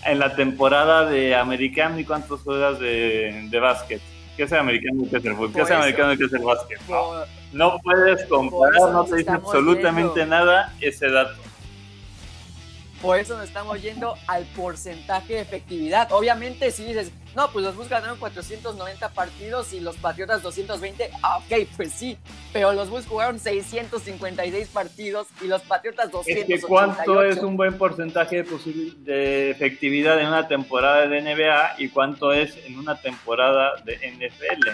en 0.07 0.19
la 0.19 0.35
temporada 0.35 1.09
de 1.09 1.37
americano 1.37 2.01
y 2.01 2.05
cuántos 2.05 2.41
juegas 2.41 2.81
de, 2.81 3.47
de 3.49 3.59
básquet? 3.61 4.01
¿Qué 4.41 4.45
es 4.45 4.53
el 4.53 4.59
americano 4.61 5.03
es 5.05 5.13
el 5.13 5.21
fútbol? 5.35 5.53
¿Qué 5.53 5.53
Por 5.53 5.63
es 5.65 5.69
el 5.69 5.75
eso. 5.75 5.83
americano 5.83 6.13
es 6.13 6.33
el 6.33 6.39
básquet? 6.39 6.81
No, 7.53 7.79
puedes 7.83 8.25
comparar, 8.25 8.91
no 8.91 9.05
te 9.05 9.17
dice 9.17 9.31
absolutamente 9.33 10.21
yendo. 10.21 10.35
nada 10.35 10.75
ese 10.81 11.11
dato. 11.11 11.35
Por 13.03 13.19
eso 13.19 13.37
nos 13.37 13.47
estamos 13.47 13.83
yendo 13.83 14.15
al 14.27 14.47
porcentaje 14.57 15.35
de 15.35 15.41
efectividad. 15.41 16.11
Obviamente, 16.13 16.71
si 16.71 16.85
dices, 16.85 17.13
no, 17.37 17.51
pues 17.53 17.65
los 17.65 17.77
Bulls 17.77 17.89
ganaron 17.89 18.19
490 18.19 19.09
partidos 19.11 19.73
y 19.73 19.81
los 19.81 19.97
Patriotas 19.97 20.43
220, 20.43 21.11
ah, 21.23 21.39
ok, 21.39 21.69
pues 21.77 21.93
sí. 21.93 22.19
pero 22.53 22.73
los 22.73 22.91
Bulls 22.91 23.07
jugaron 23.07 23.39
656 23.39 24.69
partidos 24.69 25.29
y 25.41 25.47
los 25.47 25.63
Patriotas 25.63 26.11
288. 26.11 26.55
Es 26.55 26.61
que 26.61 26.67
¿Cuánto 26.67 27.23
es 27.23 27.39
un 27.39 27.57
buen 27.57 27.79
porcentaje 27.79 28.43
de, 28.43 28.95
de 29.05 29.51
efectividad 29.51 30.21
en 30.21 30.27
una 30.27 30.49
temporada 30.49 31.07
de 31.07 31.23
NBA 31.23 31.75
y 31.79 31.89
cuánto 31.89 32.33
es 32.33 32.57
en 32.67 32.79
una 32.79 33.01
temporada 33.01 33.77
de 33.85 33.97
NFL? 33.97 34.71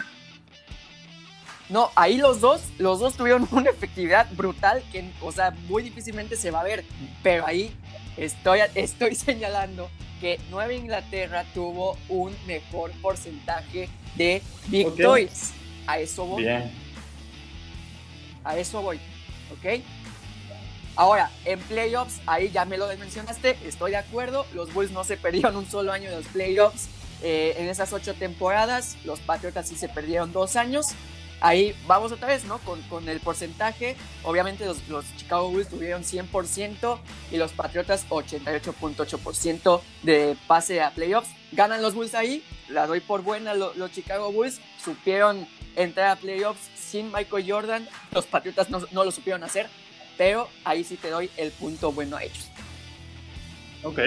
No, 1.69 1.91
ahí 1.97 2.17
los 2.17 2.41
dos, 2.41 2.63
los 2.79 3.01
dos 3.01 3.17
tuvieron 3.17 3.47
una 3.53 3.71
efectividad 3.71 4.29
brutal 4.33 4.83
que, 4.93 5.11
o 5.21 5.33
sea, 5.33 5.51
muy 5.69 5.83
difícilmente 5.83 6.37
se 6.37 6.51
va 6.51 6.61
a 6.61 6.65
ver. 6.65 6.85
Pero 7.23 7.47
ahí 7.47 7.75
estoy, 8.17 8.61
estoy 8.75 9.15
señalando 9.15 9.91
que 10.21 10.41
Nueva 10.51 10.73
Inglaterra 10.73 11.45
tuvo 11.55 11.99
un 12.09 12.35
mejor 12.47 12.91
porcentaje 13.03 13.89
de 14.15 14.43
victorias. 14.69 15.53
A 15.87 15.99
eso 15.99 16.25
voy. 16.25 16.43
Bien. 16.43 16.71
A 18.45 18.57
eso 18.57 18.83
voy. 18.83 18.99
¿Ok? 19.53 19.83
Ahora, 20.97 21.31
en 21.45 21.61
playoffs, 21.61 22.21
ahí 22.27 22.51
ya 22.51 22.65
me 22.65 22.79
lo 22.79 22.89
mencionaste, 22.89 23.59
estoy 23.67 23.91
de 23.91 23.99
acuerdo. 23.99 24.47
Los 24.55 24.73
Bulls 24.73 24.93
no 24.93 25.05
se 25.05 25.19
perdieron 25.19 25.55
un 25.57 25.67
solo 25.67 25.93
año 25.93 26.11
de 26.11 26.17
los 26.17 26.27
playoffs. 26.27 26.89
Eh, 27.23 27.55
en 27.59 27.69
esas 27.69 27.93
ocho 27.93 28.15
temporadas, 28.15 28.97
los 29.05 29.21
Patriotas 29.21 29.69
sí 29.69 29.77
se 29.77 29.89
perdieron 29.89 30.33
dos 30.33 30.57
años. 30.57 30.89
Ahí 31.47 31.77
vamos 31.87 32.11
otra 32.11 32.27
vez, 32.27 32.45
¿no? 32.45 32.59
Con, 32.59 32.83
con 32.89 33.09
el 33.09 33.21
porcentaje. 33.21 33.95
Obviamente 34.25 34.67
los, 34.67 34.89
los, 34.89 35.05
Chicago 35.17 35.49
Bulls 35.49 35.69
tuvieron 35.69 36.03
100% 36.03 36.99
y 37.31 37.37
los 37.37 37.53
Patriotas 37.53 38.05
88.8% 38.09 39.81
de 40.03 40.37
pase 40.49 40.83
a 40.83 40.91
playoffs. 40.91 41.31
Ganan 41.53 41.83
los 41.83 41.95
Bulls 41.95 42.17
ahí, 42.17 42.43
la 42.69 42.89
doy 42.89 42.99
por 42.99 43.23
buena. 43.23 43.55
los 43.55 43.93
Chicago 43.93 44.33
Bulls 44.33 44.61
supieron 44.85 45.47
entrar 45.77 46.09
a 46.09 46.17
playoffs 46.17 46.69
sin 46.75 47.13
Michael 47.13 47.49
Jordan. 47.49 47.89
Los 48.11 48.27
Patriotas 48.27 48.69
no, 48.69 48.83
no 48.91 49.05
lo 49.05 49.13
supieron 49.13 49.45
hacer, 49.45 49.69
pero 50.19 50.49
ahí 50.65 50.83
sí 50.83 50.97
te 50.97 51.11
doy 51.11 51.31
el 51.37 51.53
punto 51.53 51.93
bueno 51.93 52.17
a 52.17 52.25
ellos. 52.25 52.51
Ok. 53.85 54.01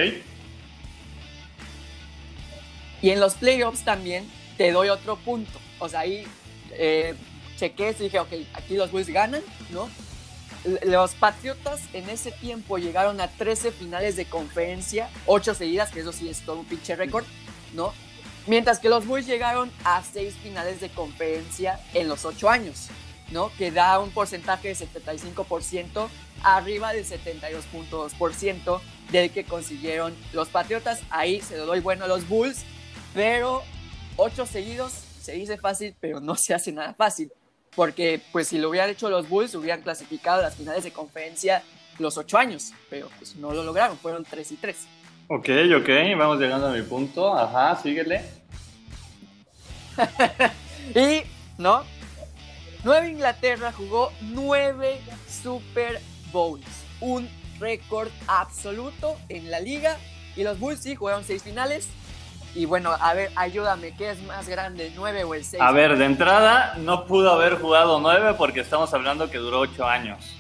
Y 3.02 3.12
en 3.12 3.22
los 3.22 3.36
playoffs 3.36 3.86
también 3.86 4.30
te 4.58 4.74
doy 4.74 4.90
otro 4.90 5.16
punto. 5.16 5.58
O 5.80 5.88
sea, 5.88 6.02
ahí 6.02 6.28
eh, 6.72 7.16
chequé 7.60 7.96
y 8.00 8.04
dije, 8.04 8.20
ok, 8.20 8.32
aquí 8.54 8.76
los 8.76 8.92
Bulls 8.92 9.10
ganan, 9.10 9.44
¿no? 9.72 9.90
Los 10.84 11.14
Patriotas 11.16 11.82
en 11.94 12.10
ese 12.10 12.32
tiempo 12.32 12.78
llegaron 12.78 13.22
a 13.22 13.28
13 13.28 13.72
finales 13.72 14.16
de 14.16 14.26
conferencia, 14.26 15.10
8 15.26 15.54
seguidas, 15.54 15.92
que 15.92 16.02
eso 16.02 16.12
sí 16.12 16.30
es 16.30 16.42
todo 16.42 16.60
un 16.60 16.66
pinche 16.66 16.96
récord, 16.96 17.26
¿no? 17.74 17.94
Mientras 18.48 18.80
que 18.80 18.90
los 18.90 19.06
Bulls 19.06 19.28
llegaron 19.28 19.72
a 19.84 20.04
6 20.04 20.36
finales 20.36 20.82
de 20.82 20.90
conferencia 20.90 21.80
en 21.94 22.08
los 22.08 22.26
8 22.26 22.50
años, 22.50 22.88
¿no? 23.32 23.52
Que 23.58 23.72
da 23.72 24.00
un 24.00 24.12
porcentaje 24.12 24.70
de 24.70 24.76
75% 24.76 26.08
arriba 26.44 26.94
del 26.94 27.06
72.2% 27.06 28.82
del 29.12 29.32
que 29.32 29.44
consiguieron 29.44 30.16
los 30.34 30.50
Patriotas. 30.50 31.02
Ahí 31.10 31.42
se 31.42 31.58
lo 31.58 31.66
doy 31.66 31.80
bueno 31.80 32.06
a 32.06 32.08
los 32.08 32.28
Bulls, 32.28 32.64
pero 33.14 33.64
8 34.18 34.46
seguidos 34.46 34.94
se 35.22 35.34
dice 35.34 35.58
fácil, 35.58 35.96
pero 36.00 36.20
no 36.20 36.36
se 36.36 36.54
hace 36.54 36.72
nada 36.72 36.94
fácil. 36.94 37.32
Porque 37.76 38.22
pues 38.32 38.48
si 38.48 38.58
lo 38.58 38.70
hubieran 38.70 38.90
hecho 38.90 39.10
los 39.10 39.30
Bulls, 39.30 39.56
hubieran 39.56 39.82
clasificado 39.82 40.42
las 40.42 40.56
finales 40.56 40.84
de 40.84 40.92
conferencia 40.92 41.64
los 41.98 42.18
ocho 42.18 42.38
años, 42.38 42.74
pero 42.90 43.10
pues 43.18 43.36
no 43.36 43.52
lo 43.52 43.64
lograron, 43.64 43.98
fueron 43.98 44.24
tres 44.24 44.52
y 44.52 44.56
tres. 44.56 44.88
Ok, 45.28 45.50
ok, 45.78 45.90
vamos 46.18 46.40
llegando 46.40 46.68
a 46.68 46.72
mi 46.72 46.82
punto. 46.82 47.36
Ajá, 47.36 47.80
síguele. 47.82 48.24
y, 50.96 51.22
¿no? 51.58 51.84
Nueva 52.84 53.08
Inglaterra 53.08 53.72
jugó 53.72 54.12
nueve 54.22 55.00
Super 55.28 56.02
Bowls, 56.32 56.66
un 57.02 57.30
récord 57.60 58.10
absoluto 58.28 59.18
en 59.28 59.52
la 59.52 59.60
liga. 59.60 59.98
Y 60.36 60.44
los 60.44 60.58
Bulls 60.60 60.80
sí 60.80 60.96
jugaron 60.96 61.24
seis 61.24 61.44
finales, 61.44 61.90
y 62.56 62.66
bueno, 62.66 62.92
a 63.00 63.14
ver, 63.14 63.32
ayúdame, 63.36 63.96
¿qué 63.96 64.12
es 64.12 64.22
más 64.24 64.48
grande, 64.50 64.92
9 64.96 65.24
o 65.24 65.34
el 65.36 65.44
6? 65.44 65.62
A 65.62 65.72
ver, 65.72 65.98
de 65.98 66.06
entrada, 66.06 66.76
no 66.78 67.06
pudo 67.06 67.32
haber 67.32 67.56
jugado 67.56 68.00
9 68.00 68.36
porque 68.38 68.62
estamos 68.62 68.94
hablando 68.94 69.30
que 69.30 69.38
duró 69.38 69.60
8 69.60 69.88
años. 69.88 70.36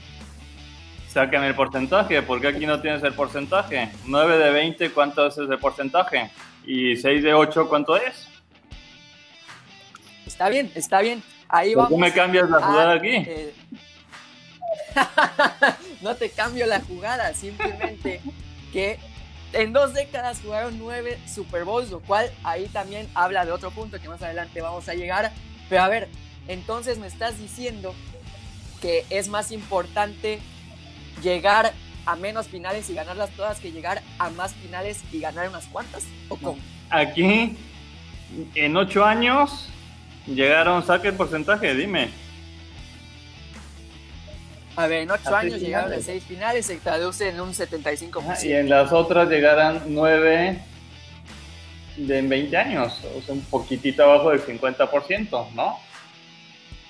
Saquen 1.08 1.44
el 1.44 1.56
porcentaje, 1.56 2.22
porque 2.22 2.48
aquí 2.48 2.66
no 2.66 2.82
tienes 2.82 3.04
el 3.04 3.14
porcentaje. 3.14 3.90
9 4.06 4.38
de 4.38 4.52
20, 4.52 4.92
¿cuánto 4.92 5.26
es 5.28 5.38
ese 5.38 5.58
porcentaje? 5.58 6.30
Y 6.66 6.96
6 6.96 7.24
de 7.24 7.34
8, 7.34 7.68
¿cuánto 7.68 7.96
es? 7.96 8.28
Está 10.26 10.50
bien, 10.50 10.72
está 10.76 11.02
bien. 11.02 11.24
Ahí 11.48 11.74
¿Por 11.74 11.84
vamos. 11.84 11.98
qué 11.98 12.06
me 12.06 12.14
cambias 12.14 12.50
la 12.50 12.62
jugada 12.62 12.94
aquí? 12.94 13.16
Eh... 13.16 13.54
no 16.02 16.16
te 16.16 16.30
cambio 16.30 16.66
la 16.66 16.80
jugada, 16.82 17.34
simplemente 17.34 18.22
que 18.72 19.00
en 19.54 19.74
dos 19.74 19.94
décadas 19.94 20.40
jugaron 20.44 20.78
nueve 20.78 21.20
Super 21.28 21.64
Bowls, 21.64 21.90
lo 21.90 22.00
cual 22.00 22.32
ahí 22.44 22.68
también 22.68 23.08
habla 23.14 23.46
de 23.46 23.52
otro 23.52 23.72
punto 23.72 24.00
que 24.00 24.10
más 24.10 24.22
adelante 24.22 24.62
vamos 24.62 24.88
a 24.90 24.94
llegar. 24.94 25.32
Pero 25.70 25.84
a 25.84 25.88
ver, 25.88 26.10
entonces 26.48 26.98
me 26.98 27.08
estás 27.08 27.40
diciendo 27.40 27.94
que 28.82 29.06
es 29.10 29.28
más 29.28 29.52
importante 29.52 30.40
llegar 31.22 31.74
a 32.06 32.16
menos 32.16 32.48
finales 32.48 32.90
y 32.90 32.94
ganarlas 32.94 33.30
todas 33.32 33.60
que 33.60 33.72
llegar 33.72 34.02
a 34.18 34.30
más 34.32 34.54
finales 34.56 35.04
y 35.12 35.20
ganar 35.20 35.50
unas 35.50 35.66
cuantas? 35.68 36.06
¿O 36.30 36.38
cómo? 36.38 36.58
Aquí, 36.90 37.56
en 38.56 38.78
ocho 38.78 39.06
años, 39.06 39.70
llegaron, 40.26 40.86
saque 40.86 41.10
el 41.10 41.16
porcentaje, 41.16 41.76
dime. 41.76 42.10
A 44.76 44.88
ver, 44.88 45.02
en 45.04 45.12
ocho 45.12 45.36
años 45.36 45.60
llegaron 45.60 45.92
a 45.92 46.00
seis 46.00 46.24
finales, 46.24 46.66
se 46.66 46.78
traduce 46.78 47.30
en 47.30 47.42
un 47.42 47.54
75%. 47.54 48.44
Y 48.46 48.54
en 48.54 48.70
las 48.70 48.92
otras 48.92 49.30
llegarán 49.30 49.84
nueve 49.88 50.60
de 51.98 52.18
en 52.20 52.30
20 52.30 52.56
años, 52.56 53.02
o 53.18 53.22
sea, 53.22 53.34
un 53.34 53.42
poquitito 53.42 54.04
abajo 54.04 54.32
del 54.32 54.42
50%, 54.42 55.52
¿no? 55.54 55.78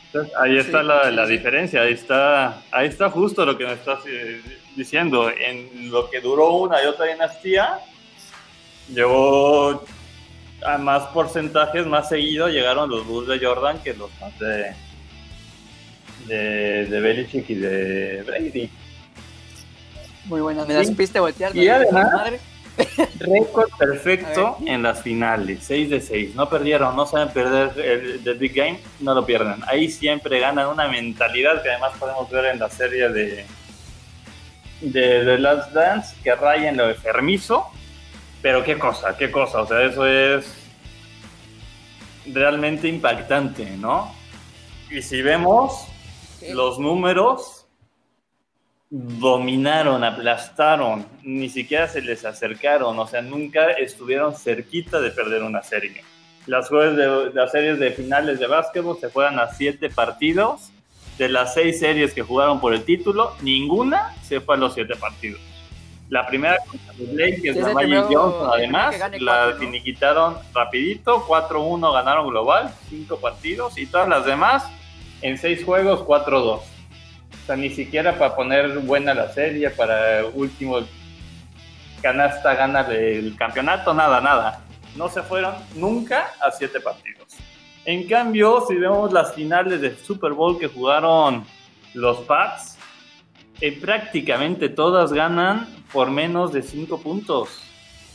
Entonces, 0.05 0.33
ahí 0.39 0.57
está 0.57 0.81
sí, 0.81 0.88
la, 0.88 1.09
sí, 1.09 1.15
la 1.15 1.25
sí. 1.25 1.31
diferencia, 1.31 1.81
ahí 1.81 1.93
está, 1.93 2.62
ahí 2.71 2.88
está 2.88 3.09
justo 3.09 3.45
lo 3.45 3.57
que 3.57 3.65
me 3.65 3.74
estás 3.74 4.00
eh, 4.07 4.41
diciendo. 4.75 5.29
En 5.29 5.91
lo 5.91 6.09
que 6.09 6.19
duró 6.19 6.53
una 6.53 6.81
y 6.83 6.88
otra 6.88 7.05
dinastía, 7.05 7.79
llegó 8.93 9.83
a 10.65 10.77
más 10.77 11.03
porcentajes, 11.07 11.86
más 11.86 12.09
seguido 12.09 12.50
llegaron 12.50 12.89
los 12.89 13.05
Bulls 13.05 13.27
de 13.27 13.45
Jordan 13.45 13.81
que 13.83 13.93
los 13.93 14.09
más 14.19 14.38
de, 14.39 14.74
de, 16.29 16.86
de 16.86 17.00
Belichick 17.00 17.50
y 17.50 17.55
de 17.55 18.24
Brady. 18.25 18.69
Muy 20.25 20.41
buena, 20.41 20.65
me 20.65 20.75
la 20.75 20.86
supiste 20.86 21.19
voltear. 21.19 21.55
Y 21.55 21.67
además, 21.67 22.31
récord 23.19 23.69
perfecto 23.77 24.57
en 24.65 24.83
las 24.83 25.01
finales, 25.01 25.59
6 25.63 25.89
de 25.89 26.01
6. 26.01 26.36
No 26.36 26.48
perdieron, 26.50 26.95
no 26.95 27.05
saben 27.05 27.29
perder 27.29 27.71
el, 27.77 28.21
el, 28.25 28.38
Big 28.38 28.53
Game, 28.53 28.79
no 29.00 29.13
lo 29.13 29.25
pierden. 29.25 29.62
Ahí 29.67 29.89
siempre 29.89 30.39
ganan 30.39 30.67
una 30.67 30.88
mentalidad 30.88 31.62
que 31.62 31.69
además 31.69 31.93
podemos 32.00 32.29
ver 32.29 32.45
en 32.45 32.59
la 32.59 32.69
serie 32.69 33.09
de 33.09 33.45
de 34.81 35.25
The 35.25 35.38
Last 35.38 35.71
Dance, 35.71 36.15
que 36.24 36.36
raya 36.36 36.69
en 36.69 36.77
lo 36.77 36.89
enfermizo. 36.89 37.65
Pero 38.41 38.63
qué 38.63 38.77
cosa, 38.77 39.17
qué 39.17 39.29
cosa, 39.31 39.62
o 39.62 39.67
sea, 39.67 39.83
eso 39.83 40.05
es 40.05 40.45
realmente 42.25 42.88
impactante, 42.88 43.65
¿no? 43.77 44.15
Y 44.89 45.01
si 45.01 45.21
vemos 45.21 45.88
los 46.53 46.79
números 46.79 47.65
dominaron, 48.89 50.03
aplastaron, 50.03 51.05
ni 51.24 51.50
siquiera 51.50 51.88
se 51.88 52.01
les 52.01 52.25
acercaron, 52.25 52.98
o 52.98 53.08
sea, 53.08 53.22
nunca 53.22 53.72
estuvieron 53.72 54.36
cerquita 54.36 55.00
de 55.00 55.12
perder 55.12 55.43
una 55.43 55.62
serie. 55.62 56.03
Las, 56.48 56.69
de, 56.69 57.31
las 57.34 57.51
series 57.51 57.77
de 57.77 57.91
finales 57.91 58.39
de 58.39 58.48
básquetbol 58.48 58.98
se 59.00 59.12
juegan 59.12 59.38
a 59.39 59.53
siete 59.53 59.89
partidos. 59.89 60.72
De 61.19 61.27
las 61.27 61.53
seis 61.53 61.79
series 61.79 62.13
que 62.13 62.22
jugaron 62.22 62.62
por 62.62 62.74
el 62.74 62.84
título, 62.86 63.36
ninguna 63.41 64.15
se 64.24 64.39
fue 64.39 64.55
a 64.55 64.58
los 64.58 64.74
siete 64.74 64.96
partidos. 64.96 65.41
La 66.08 66.25
primera 66.25 66.58
contra 66.65 66.93
los 66.93 67.10
que 67.10 67.50
es 67.50 67.55
la 67.58 67.74
Magic 67.74 68.05
Johnson, 68.10 68.50
además, 68.51 68.96
la 68.98 69.17
cuatro, 69.19 69.60
finiquitaron 69.60 70.34
¿no? 70.34 70.39
rapidito, 70.53 71.27
4-1 71.27 71.93
ganaron 71.93 72.29
global, 72.29 72.74
cinco 72.89 73.19
partidos, 73.19 73.77
y 73.77 73.86
todas 73.86 74.08
las 74.08 74.25
demás 74.25 74.63
en 75.21 75.38
seis 75.38 75.63
juegos, 75.63 76.01
4-2. 76.01 76.59
O 76.59 76.63
sea, 77.45 77.55
ni 77.55 77.69
siquiera 77.69 78.17
para 78.17 78.35
poner 78.35 78.79
buena 78.79 79.13
la 79.13 79.29
serie, 79.29 79.69
para 79.69 80.25
último 80.33 80.79
canasta 82.01 82.55
gana 82.55 82.81
el 82.81 83.35
campeonato, 83.35 83.93
nada, 83.93 84.21
nada. 84.21 84.61
No 84.95 85.09
se 85.09 85.21
fueron 85.21 85.55
nunca 85.75 86.31
a 86.41 86.51
siete 86.51 86.79
partidos. 86.79 87.35
En 87.85 88.07
cambio, 88.07 88.63
si 88.67 88.75
vemos 88.75 89.11
las 89.11 89.33
finales 89.33 89.81
del 89.81 89.97
Super 89.97 90.33
Bowl 90.33 90.59
que 90.59 90.67
jugaron 90.67 91.45
los 91.93 92.17
Pats, 92.19 92.77
eh, 93.61 93.77
prácticamente 93.79 94.69
todas 94.69 95.11
ganan 95.11 95.67
por 95.91 96.11
menos 96.11 96.53
de 96.53 96.61
cinco 96.61 97.01
puntos. 97.01 97.63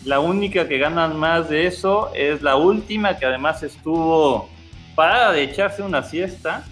La 0.05 0.21
única 0.21 0.69
que 0.69 0.79
ganan 0.79 1.19
más 1.19 1.49
de 1.49 1.67
eso 1.67 2.13
es 2.15 2.43
la 2.43 2.57
última, 2.57 3.19
que 3.19 3.27
además 3.27 3.63
estuvo 3.63 4.49
parada 4.95 5.33
de 5.33 5.43
echarse 5.43 5.83
una 5.83 6.03
siesta 6.03 6.65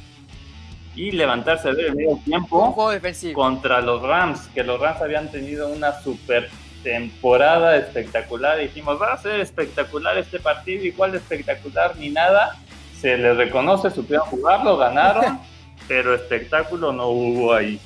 y 0.94 1.11
levantarse 1.11 1.72
de 1.72 1.92
medio 1.92 2.18
tiempo 2.25 2.58
Un 2.58 2.72
juego 2.72 2.90
defensivo. 2.90 3.34
contra 3.40 3.80
los 3.80 4.02
Rams, 4.02 4.49
que 4.54 4.62
los 4.62 4.80
Rams 4.80 5.00
habían 5.00 5.30
tenido 5.30 5.68
una 5.68 6.00
super 6.02 6.50
temporada 6.82 7.76
espectacular. 7.76 8.58
Dijimos, 8.58 9.00
va 9.00 9.14
a 9.14 9.18
ser 9.18 9.40
espectacular 9.40 10.18
este 10.18 10.38
partido, 10.38 10.84
igual 10.84 11.14
espectacular 11.14 11.96
ni 11.96 12.11
nada. 12.11 12.58
Se 13.00 13.16
les 13.16 13.37
reconoce, 13.37 13.90
supieron 13.90 14.26
jugarlo, 14.26 14.76
ganaron, 14.76 15.40
pero 15.88 16.14
espectáculo 16.14 16.92
no 16.92 17.08
hubo 17.08 17.54
ahí. 17.54 17.80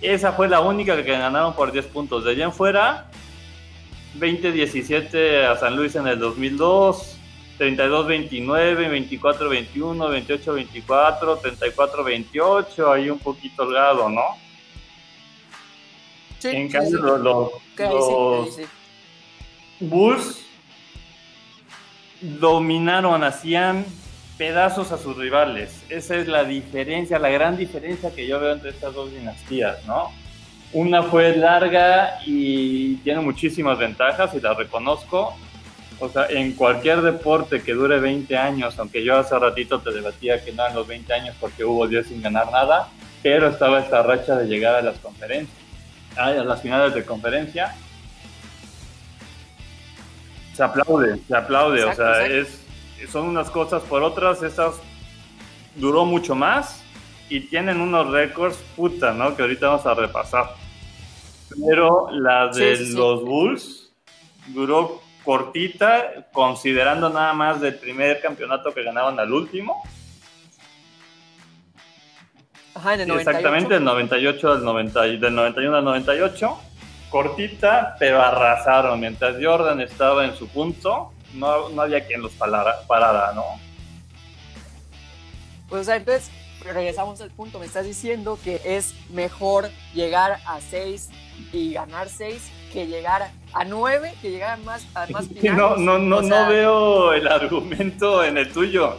Esa 0.00 0.32
fue 0.32 0.48
la 0.48 0.60
única 0.60 1.02
que 1.02 1.18
ganaron 1.18 1.54
por 1.54 1.72
10 1.72 1.86
puntos. 1.86 2.24
De 2.24 2.32
allá 2.32 2.44
en 2.44 2.52
fuera, 2.52 3.06
20-17 4.18 5.44
a 5.44 5.56
San 5.56 5.74
Luis 5.76 5.96
en 5.96 6.06
el 6.06 6.18
2002, 6.18 7.15
32-29, 7.58 9.18
24-21, 9.18 10.26
28-24, 10.84 11.40
34-28, 11.40 12.92
ahí 12.92 13.10
un 13.10 13.18
poquito 13.18 13.62
holgado, 13.62 14.08
¿no? 14.08 14.22
Sí, 16.38 16.48
en 16.48 16.68
cambio, 16.68 17.16
sí. 17.16 17.22
los. 17.22 18.60
Bulls 19.80 20.46
dominaron, 22.20 23.22
hacían 23.22 23.84
pedazos 24.38 24.92
a 24.92 24.98
sus 24.98 25.16
rivales. 25.16 25.82
Esa 25.88 26.16
es 26.16 26.28
la 26.28 26.44
diferencia, 26.44 27.18
la 27.18 27.28
gran 27.28 27.56
diferencia 27.56 28.14
que 28.14 28.26
yo 28.26 28.40
veo 28.40 28.52
entre 28.52 28.70
estas 28.70 28.94
dos 28.94 29.12
dinastías, 29.12 29.84
¿no? 29.86 30.12
Una 30.72 31.02
fue 31.02 31.36
larga 31.36 32.18
y 32.26 32.96
tiene 32.96 33.20
muchísimas 33.20 33.78
ventajas 33.78 34.34
y 34.34 34.40
las 34.40 34.56
reconozco. 34.56 35.34
O 35.98 36.08
sea, 36.10 36.26
en 36.28 36.52
cualquier 36.52 37.00
deporte 37.00 37.62
que 37.62 37.72
dure 37.72 37.98
20 37.98 38.36
años, 38.36 38.78
aunque 38.78 39.02
yo 39.02 39.16
hace 39.16 39.38
ratito 39.38 39.80
te 39.80 39.92
debatía 39.92 40.44
que 40.44 40.52
no 40.52 40.62
eran 40.62 40.76
los 40.76 40.86
20 40.86 41.12
años 41.12 41.36
porque 41.40 41.64
hubo 41.64 41.86
10 41.86 42.06
sin 42.06 42.22
ganar 42.22 42.50
nada, 42.52 42.88
pero 43.22 43.48
estaba 43.48 43.80
esta 43.80 44.02
racha 44.02 44.36
de 44.36 44.46
llegar 44.46 44.74
a 44.74 44.82
las 44.82 44.98
conferencias, 44.98 45.56
a 46.16 46.30
las 46.32 46.60
finales 46.60 46.94
de 46.94 47.04
conferencia. 47.04 47.74
Se 50.52 50.62
aplaude, 50.62 51.18
se 51.26 51.36
aplaude, 51.36 51.80
Exacto, 51.80 52.02
o 52.02 52.04
sea, 52.04 52.26
exacto. 52.26 53.02
es, 53.02 53.10
son 53.10 53.28
unas 53.28 53.50
cosas 53.50 53.82
por 53.82 54.02
otras, 54.02 54.42
estas 54.42 54.74
duró 55.76 56.04
mucho 56.04 56.34
más 56.34 56.82
y 57.28 57.40
tienen 57.40 57.80
unos 57.80 58.10
récords, 58.10 58.58
puta, 58.76 59.12
¿no? 59.12 59.34
Que 59.34 59.42
ahorita 59.42 59.68
vamos 59.68 59.86
a 59.86 59.94
repasar. 59.94 60.54
Pero 61.66 62.10
la 62.10 62.48
de 62.48 62.76
sí, 62.76 62.86
sí. 62.86 62.92
los 62.94 63.24
Bulls 63.24 63.92
duró 64.48 65.00
cortita, 65.26 66.28
considerando 66.32 67.10
nada 67.10 67.32
más 67.34 67.60
del 67.60 67.74
primer 67.74 68.20
campeonato 68.20 68.72
que 68.72 68.84
ganaban 68.84 69.18
al 69.18 69.32
último. 69.32 69.82
Ajá, 72.74 72.94
en 72.94 73.00
el 73.00 73.08
98. 73.08 73.30
Exactamente, 73.30 73.74
del 73.74 73.84
98 73.84 74.52
al 74.52 74.64
90, 74.64 75.06
y 75.08 75.16
del 75.18 75.34
91 75.34 75.76
al 75.78 75.84
98. 75.84 76.58
Cortita, 77.10 77.96
pero 77.98 78.22
arrasaron. 78.22 79.00
Mientras 79.00 79.34
Jordan 79.42 79.80
estaba 79.80 80.24
en 80.24 80.36
su 80.36 80.46
punto, 80.48 81.12
no, 81.34 81.70
no 81.70 81.82
había 81.82 82.06
quien 82.06 82.22
los 82.22 82.32
palara- 82.34 82.86
parara, 82.86 83.32
¿no? 83.34 83.44
Pues, 85.68 85.82
o 85.82 85.84
sea, 85.84 85.96
entonces, 85.96 86.30
regresamos 86.62 87.20
al 87.20 87.30
punto. 87.30 87.58
Me 87.58 87.66
estás 87.66 87.84
diciendo 87.84 88.38
que 88.44 88.60
es 88.64 88.94
mejor 89.10 89.70
llegar 89.92 90.38
a 90.46 90.60
6 90.60 91.10
y 91.52 91.72
ganar 91.72 92.08
6 92.08 92.50
que 92.76 92.86
llegar 92.86 93.30
a 93.54 93.64
9, 93.64 94.12
que 94.20 94.30
llegar 94.30 94.50
a 94.50 94.56
más, 94.58 94.86
a 94.94 95.06
más 95.10 95.30
no, 95.30 95.76
no, 95.76 95.98
no, 95.98 96.18
O 96.18 96.22
sea, 96.22 96.42
no 96.42 96.50
veo 96.50 97.12
el 97.14 97.26
argumento 97.26 98.22
en 98.22 98.36
el 98.36 98.52
tuyo. 98.52 98.98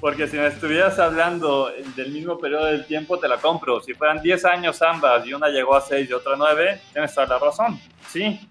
Porque 0.00 0.28
si 0.28 0.36
me 0.36 0.46
estuvieras 0.46 1.00
hablando 1.00 1.72
del 1.96 2.12
mismo 2.12 2.38
periodo 2.38 2.66
del 2.66 2.86
tiempo, 2.86 3.18
te 3.18 3.26
la 3.26 3.38
compro. 3.38 3.80
Si 3.80 3.94
fueran 3.94 4.22
10 4.22 4.44
años 4.44 4.82
ambas 4.82 5.26
y 5.26 5.34
una 5.34 5.48
llegó 5.48 5.74
a 5.74 5.80
6 5.80 6.08
y 6.08 6.12
otra 6.12 6.34
a 6.34 6.36
9, 6.36 6.80
tienes 6.92 7.12
toda 7.12 7.26
la 7.26 7.38
razón. 7.38 7.80
Sí. 8.08 8.48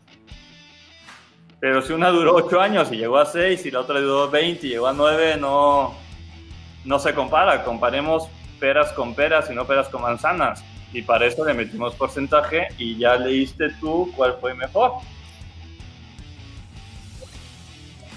Pero 1.61 1.81
si 1.81 1.93
una 1.93 2.09
duró 2.09 2.35
8 2.35 2.59
años 2.59 2.91
y 2.91 2.97
llegó 2.97 3.19
a 3.19 3.25
6 3.25 3.65
y 3.65 3.71
la 3.71 3.79
otra 3.79 4.01
duró 4.01 4.29
20 4.29 4.67
y 4.67 4.69
llegó 4.71 4.87
a 4.87 4.93
9, 4.93 5.37
no, 5.37 5.95
no 6.83 6.99
se 6.99 7.13
compara. 7.13 7.63
Comparemos 7.63 8.27
peras 8.59 8.91
con 8.91 9.13
peras 9.15 9.49
y 9.49 9.55
no 9.55 9.65
peras 9.65 9.87
con 9.87 10.01
manzanas. 10.01 10.61
Y 10.93 11.01
para 11.03 11.25
eso 11.25 11.45
le 11.45 11.53
metimos 11.53 11.95
porcentaje 11.95 12.67
y 12.77 12.97
ya 12.97 13.15
leíste 13.15 13.69
tú 13.79 14.11
cuál 14.15 14.37
fue 14.41 14.53
mejor. 14.53 14.93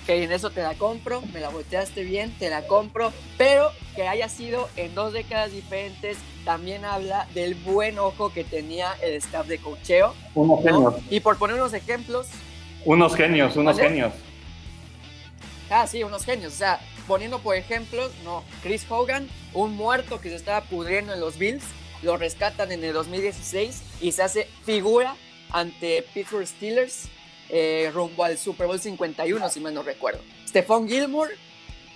que 0.07 0.23
en 0.23 0.33
eso 0.33 0.51
te 0.51 0.61
la 0.61 0.75
compro, 0.75 1.23
me 1.33 1.41
la 1.41 1.49
volteaste 1.49 2.03
bien, 2.03 2.31
te 2.39 2.51
la 2.51 2.67
compro, 2.67 3.11
pero 3.39 3.71
que 3.97 4.07
haya 4.07 4.29
sido 4.29 4.69
en 4.77 4.95
dos 4.95 5.15
décadas 5.15 5.51
diferentes 5.51 6.19
también 6.45 6.85
habla 6.85 7.27
del 7.33 7.55
buen 7.55 7.99
ojo 7.99 8.31
que 8.31 8.45
tenía 8.45 8.93
el 9.03 9.15
staff 9.15 9.47
de 9.47 9.57
cocheo. 9.57 10.15
Unos 10.35 10.63
¿no? 10.63 10.95
Y 11.09 11.21
por 11.21 11.39
poner 11.39 11.57
unos 11.57 11.73
ejemplos, 11.73 12.27
Unos 12.85 13.15
genios, 13.17 13.57
unos 13.57 13.77
¿Vale? 13.79 13.89
genios. 13.89 14.13
ah, 15.71 15.87
sí, 15.87 16.05
unos 16.05 16.23
genios, 16.27 16.53
o 16.53 16.57
sea, 16.57 16.81
poniendo 17.07 17.39
por 17.39 17.57
ejemplos, 17.57 18.13
no, 18.25 18.45
Chris 18.63 18.85
Hogan, 18.91 19.27
un 19.55 19.75
muerto 19.75 20.21
que 20.21 20.29
se 20.29 20.37
estaba 20.37 20.61
pudriendo 20.67 21.15
en 21.15 21.21
los 21.21 21.39
Bills, 21.39 21.65
lo 22.05 22.17
rescatan 22.17 22.71
en 22.71 22.85
el 22.85 22.93
2016 22.93 23.83
y 24.01 24.13
se 24.13 24.23
hace 24.23 24.49
figura 24.65 25.17
ante 25.51 26.05
Pittsburgh 26.15 26.47
Steelers 26.47 27.09
eh, 27.49 27.91
rumbo 27.93 28.25
al 28.25 28.39
Super 28.39 28.67
Bowl 28.67 28.81
51, 28.81 29.49
si 29.51 29.61
mal 29.61 29.75
no 29.75 29.83
recuerdo. 29.83 30.21
Stephon 30.49 30.89
Gilmore 30.89 31.35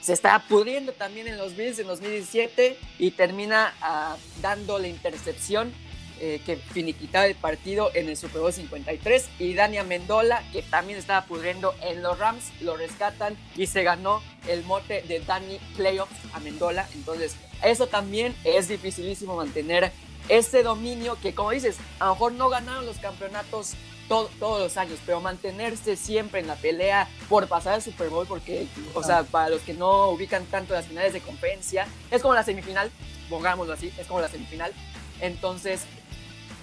se 0.00 0.12
estaba 0.12 0.40
pudriendo 0.40 0.92
también 0.92 1.26
en 1.28 1.38
los 1.38 1.56
Bills 1.56 1.78
en 1.78 1.86
2017 1.86 2.78
y 2.98 3.10
termina 3.12 3.74
ah, 3.80 4.16
dando 4.40 4.78
la 4.78 4.88
intercepción 4.88 5.72
eh, 6.20 6.40
que 6.44 6.56
finiquitaba 6.56 7.26
el 7.26 7.36
partido 7.36 7.90
en 7.94 8.08
el 8.08 8.16
Super 8.16 8.40
Bowl 8.40 8.52
53 8.52 9.28
y 9.38 9.54
Dani 9.54 9.78
Amendola 9.78 10.42
que 10.52 10.62
también 10.62 10.98
estaba 10.98 11.24
pudriendo 11.26 11.74
en 11.82 12.02
los 12.02 12.18
Rams 12.18 12.50
lo 12.60 12.76
rescatan 12.76 13.36
y 13.56 13.66
se 13.66 13.84
ganó 13.84 14.20
el 14.48 14.64
mote 14.64 15.02
de 15.02 15.20
Danny 15.20 15.60
Playoffs 15.76 16.16
Amendola 16.32 16.88
entonces 16.94 17.36
eso 17.62 17.86
también 17.86 18.34
es 18.44 18.68
dificilísimo 18.68 19.36
mantener 19.36 19.92
este 20.28 20.62
dominio 20.62 21.16
que 21.20 21.34
como 21.34 21.50
dices 21.50 21.76
a 21.98 22.06
lo 22.06 22.12
mejor 22.12 22.32
no 22.32 22.48
ganaron 22.50 22.84
los 22.86 22.98
campeonatos 22.98 23.72
to- 24.08 24.30
todos 24.38 24.60
los 24.60 24.76
años 24.76 24.98
pero 25.06 25.20
mantenerse 25.20 25.96
siempre 25.96 26.40
en 26.40 26.46
la 26.46 26.56
pelea 26.56 27.08
por 27.28 27.46
pasar 27.48 27.74
al 27.74 27.82
Super 27.82 28.08
Bowl 28.10 28.26
porque 28.26 28.66
o 28.94 29.02
sea 29.02 29.22
para 29.24 29.48
los 29.48 29.62
que 29.62 29.72
no 29.74 30.08
ubican 30.10 30.44
tanto 30.46 30.74
las 30.74 30.86
finales 30.86 31.12
de 31.14 31.20
conferencia 31.20 31.86
es 32.10 32.20
como 32.22 32.34
la 32.34 32.44
semifinal 32.44 32.90
pongámoslo 33.30 33.72
así 33.72 33.92
es 33.98 34.06
como 34.06 34.20
la 34.20 34.28
semifinal. 34.28 34.72
Entonces 35.20 35.82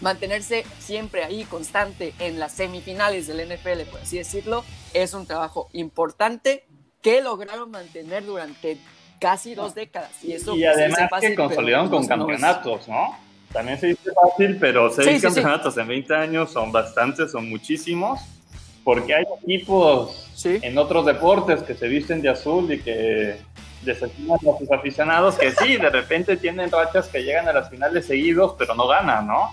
mantenerse 0.01 0.65
siempre 0.79 1.23
ahí 1.23 1.43
constante 1.45 2.13
en 2.19 2.39
las 2.39 2.53
semifinales 2.53 3.27
del 3.27 3.47
NFL, 3.47 3.81
por 3.89 4.01
así 4.01 4.17
decirlo, 4.17 4.63
es 4.93 5.13
un 5.13 5.25
trabajo 5.25 5.69
importante 5.73 6.65
que 7.01 7.21
lograron 7.21 7.71
mantener 7.71 8.25
durante 8.25 8.77
casi 9.19 9.55
dos 9.55 9.75
décadas. 9.75 10.11
Y, 10.23 10.33
eso 10.33 10.55
y 10.55 10.61
pues, 10.61 10.75
además 10.75 11.09
fácil, 11.09 11.29
que 11.29 11.35
consolidaron 11.35 11.89
con 11.89 12.07
campeonatos, 12.07 12.87
¿no? 12.87 13.17
También 13.51 13.79
se 13.79 13.87
dice 13.87 14.11
fácil, 14.11 14.57
pero 14.59 14.89
seis 14.89 15.07
Sí, 15.07 15.13
sí, 15.13 15.19
sí. 15.19 15.25
campeonatos 15.25 15.77
en 15.77 15.87
20 15.87 16.15
años 16.15 16.51
son 16.51 16.71
bastantes, 16.71 17.31
son 17.31 17.49
muchísimos, 17.49 18.19
porque 18.83 19.15
hay 19.15 19.25
equipos 19.43 20.29
Sí, 20.35 20.59
en 20.61 20.77
otros 20.77 21.05
deportes 21.05 21.63
que 21.63 21.75
se 21.75 21.87
visten 21.87 22.21
de 22.21 22.29
azul 22.29 22.71
y 22.71 22.81
que 22.81 23.37
desestiman 23.83 24.37
a 24.37 24.59
sus 24.59 24.69
aficionados, 24.71 25.35
que 25.35 25.51
sí, 25.51 25.77
de 25.77 25.89
repente 25.89 26.35
tienen 26.35 26.69
rachas 26.69 27.07
que 27.07 27.23
llegan 27.23 27.47
a 27.47 27.53
las 27.53 27.69
finales 27.69 28.05
seguidos, 28.05 28.55
pero 28.57 28.75
no 28.75 28.87
ganan, 28.87 29.27
¿no? 29.27 29.51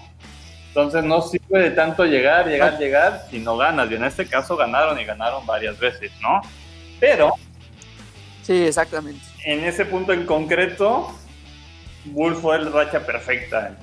Entonces 0.68 1.05
no 1.05 1.20
sirve 1.20 1.64
de 1.64 1.70
tanto 1.70 2.05
llegar, 2.07 2.48
llegar, 2.48 2.79
llegar 2.79 3.27
si 3.31 3.38
no 3.38 3.59
ganas. 3.59 3.90
Y 3.90 3.94
en 3.94 4.05
este 4.05 4.27
caso 4.27 4.57
ganaron 4.57 4.98
y 4.98 5.05
ganaron 5.05 5.44
varias 5.44 5.79
veces, 5.79 6.11
¿no? 6.22 6.40
Pero 6.98 7.35
sí, 8.42 8.64
exactamente. 8.64 9.20
en 9.44 9.64
ese 9.64 9.85
punto 9.85 10.12
en 10.12 10.26
concreto, 10.26 11.14
Bull 12.05 12.35
fue 12.35 12.57
el 12.57 12.72
racha 12.72 13.05
perfecta. 13.05 13.76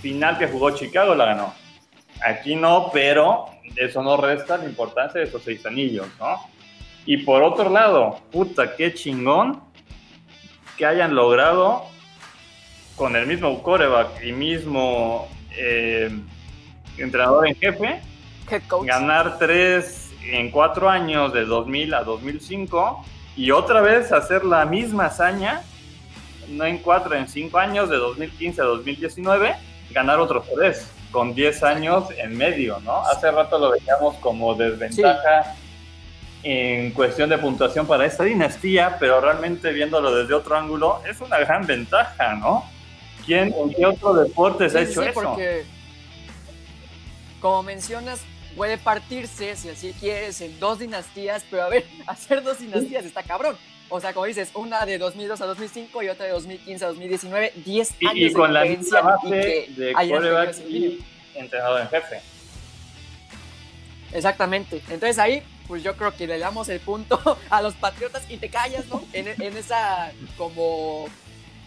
Final 0.00 0.38
que 0.38 0.46
jugó 0.46 0.70
Chicago 0.70 1.14
la 1.14 1.26
ganó. 1.26 1.54
Aquí 2.24 2.56
no, 2.56 2.90
pero 2.92 3.46
eso 3.76 4.02
no 4.02 4.16
resta 4.16 4.56
la 4.56 4.64
importancia 4.64 5.20
de 5.20 5.26
esos 5.26 5.42
seis 5.42 5.64
anillos, 5.66 6.06
¿no? 6.18 6.36
Y 7.06 7.18
por 7.18 7.42
otro 7.42 7.70
lado, 7.70 8.20
puta, 8.30 8.76
qué 8.76 8.92
chingón 8.92 9.62
que 10.76 10.86
hayan 10.86 11.14
logrado 11.14 11.84
con 12.96 13.16
el 13.16 13.26
mismo 13.26 13.62
coreback 13.62 14.22
y 14.24 14.32
mismo 14.32 15.28
eh, 15.56 16.10
entrenador 16.98 17.48
en 17.48 17.54
jefe 17.54 18.00
Head 18.50 18.62
coach. 18.68 18.86
ganar 18.86 19.38
tres 19.38 20.10
en 20.22 20.50
cuatro 20.50 20.88
años 20.88 21.32
de 21.32 21.44
2000 21.44 21.94
a 21.94 22.02
2005 22.02 23.04
y 23.38 23.52
otra 23.52 23.80
vez 23.80 24.10
hacer 24.10 24.44
la 24.44 24.66
misma 24.66 25.06
hazaña, 25.06 25.62
no 26.48 26.64
en 26.64 26.78
cuatro, 26.78 27.14
en 27.14 27.28
cinco 27.28 27.58
años 27.58 27.88
de 27.88 27.96
2015 27.96 28.60
a 28.60 28.64
2019, 28.64 29.54
ganar 29.92 30.18
otros 30.18 30.44
tres 30.52 30.90
con 31.12 31.36
10 31.36 31.62
años 31.62 32.06
en 32.16 32.36
medio, 32.36 32.80
¿no? 32.80 33.00
Hace 33.06 33.30
rato 33.30 33.56
lo 33.56 33.70
veíamos 33.70 34.16
como 34.16 34.56
desventaja 34.56 35.54
en 36.42 36.90
cuestión 36.90 37.30
de 37.30 37.38
puntuación 37.38 37.86
para 37.86 38.06
esta 38.06 38.24
dinastía, 38.24 38.96
pero 38.98 39.20
realmente 39.20 39.72
viéndolo 39.72 40.12
desde 40.12 40.34
otro 40.34 40.56
ángulo 40.56 41.00
es 41.08 41.20
una 41.20 41.38
gran 41.38 41.64
ventaja, 41.64 42.34
¿no? 42.34 42.64
¿Quién, 43.24 43.54
¿En 43.56 43.72
qué 43.72 43.86
otro 43.86 44.14
deporte 44.14 44.68
se 44.68 44.78
ha 44.78 44.82
hecho 44.82 45.00
sí, 45.00 45.10
eso? 45.10 45.22
Porque, 45.22 45.64
como 47.40 47.62
mencionas, 47.62 48.20
puede 48.56 48.78
partirse, 48.78 49.56
si 49.56 49.68
así 49.68 49.94
quieres, 49.98 50.40
en 50.40 50.58
dos 50.58 50.78
dinastías, 50.78 51.44
pero 51.50 51.64
a 51.64 51.68
ver, 51.68 51.84
hacer 52.06 52.42
dos 52.42 52.58
dinastías 52.58 53.04
está 53.04 53.22
cabrón. 53.22 53.56
O 53.90 54.00
sea, 54.00 54.12
como 54.12 54.26
dices, 54.26 54.50
una 54.54 54.84
de 54.84 54.98
2002 54.98 55.40
a 55.40 55.46
2005 55.46 56.02
y 56.02 56.08
otra 56.08 56.26
de 56.26 56.32
2015 56.32 56.84
a 56.84 56.88
2019, 56.88 57.52
10 57.64 57.94
y, 58.00 58.06
años 58.06 58.30
y 58.30 58.32
con 58.34 58.48
de 58.48 58.52
la 58.52 58.64
misma 58.64 59.00
base 59.00 59.26
y 59.26 59.30
que 59.30 59.80
de 59.80 59.92
quarterback 59.92 60.56
y 60.68 61.04
entrenador 61.34 61.80
en 61.80 61.88
jefe. 61.88 62.20
Exactamente. 64.12 64.82
Entonces 64.90 65.18
ahí, 65.18 65.42
pues 65.66 65.82
yo 65.82 65.96
creo 65.96 66.14
que 66.14 66.26
le 66.26 66.38
damos 66.38 66.68
el 66.68 66.80
punto 66.80 67.38
a 67.50 67.62
los 67.62 67.74
Patriotas 67.74 68.24
y 68.28 68.36
te 68.36 68.50
callas, 68.50 68.86
¿no? 68.88 69.02
En, 69.14 69.28
en 69.28 69.56
esa 69.56 70.12
como 70.36 71.06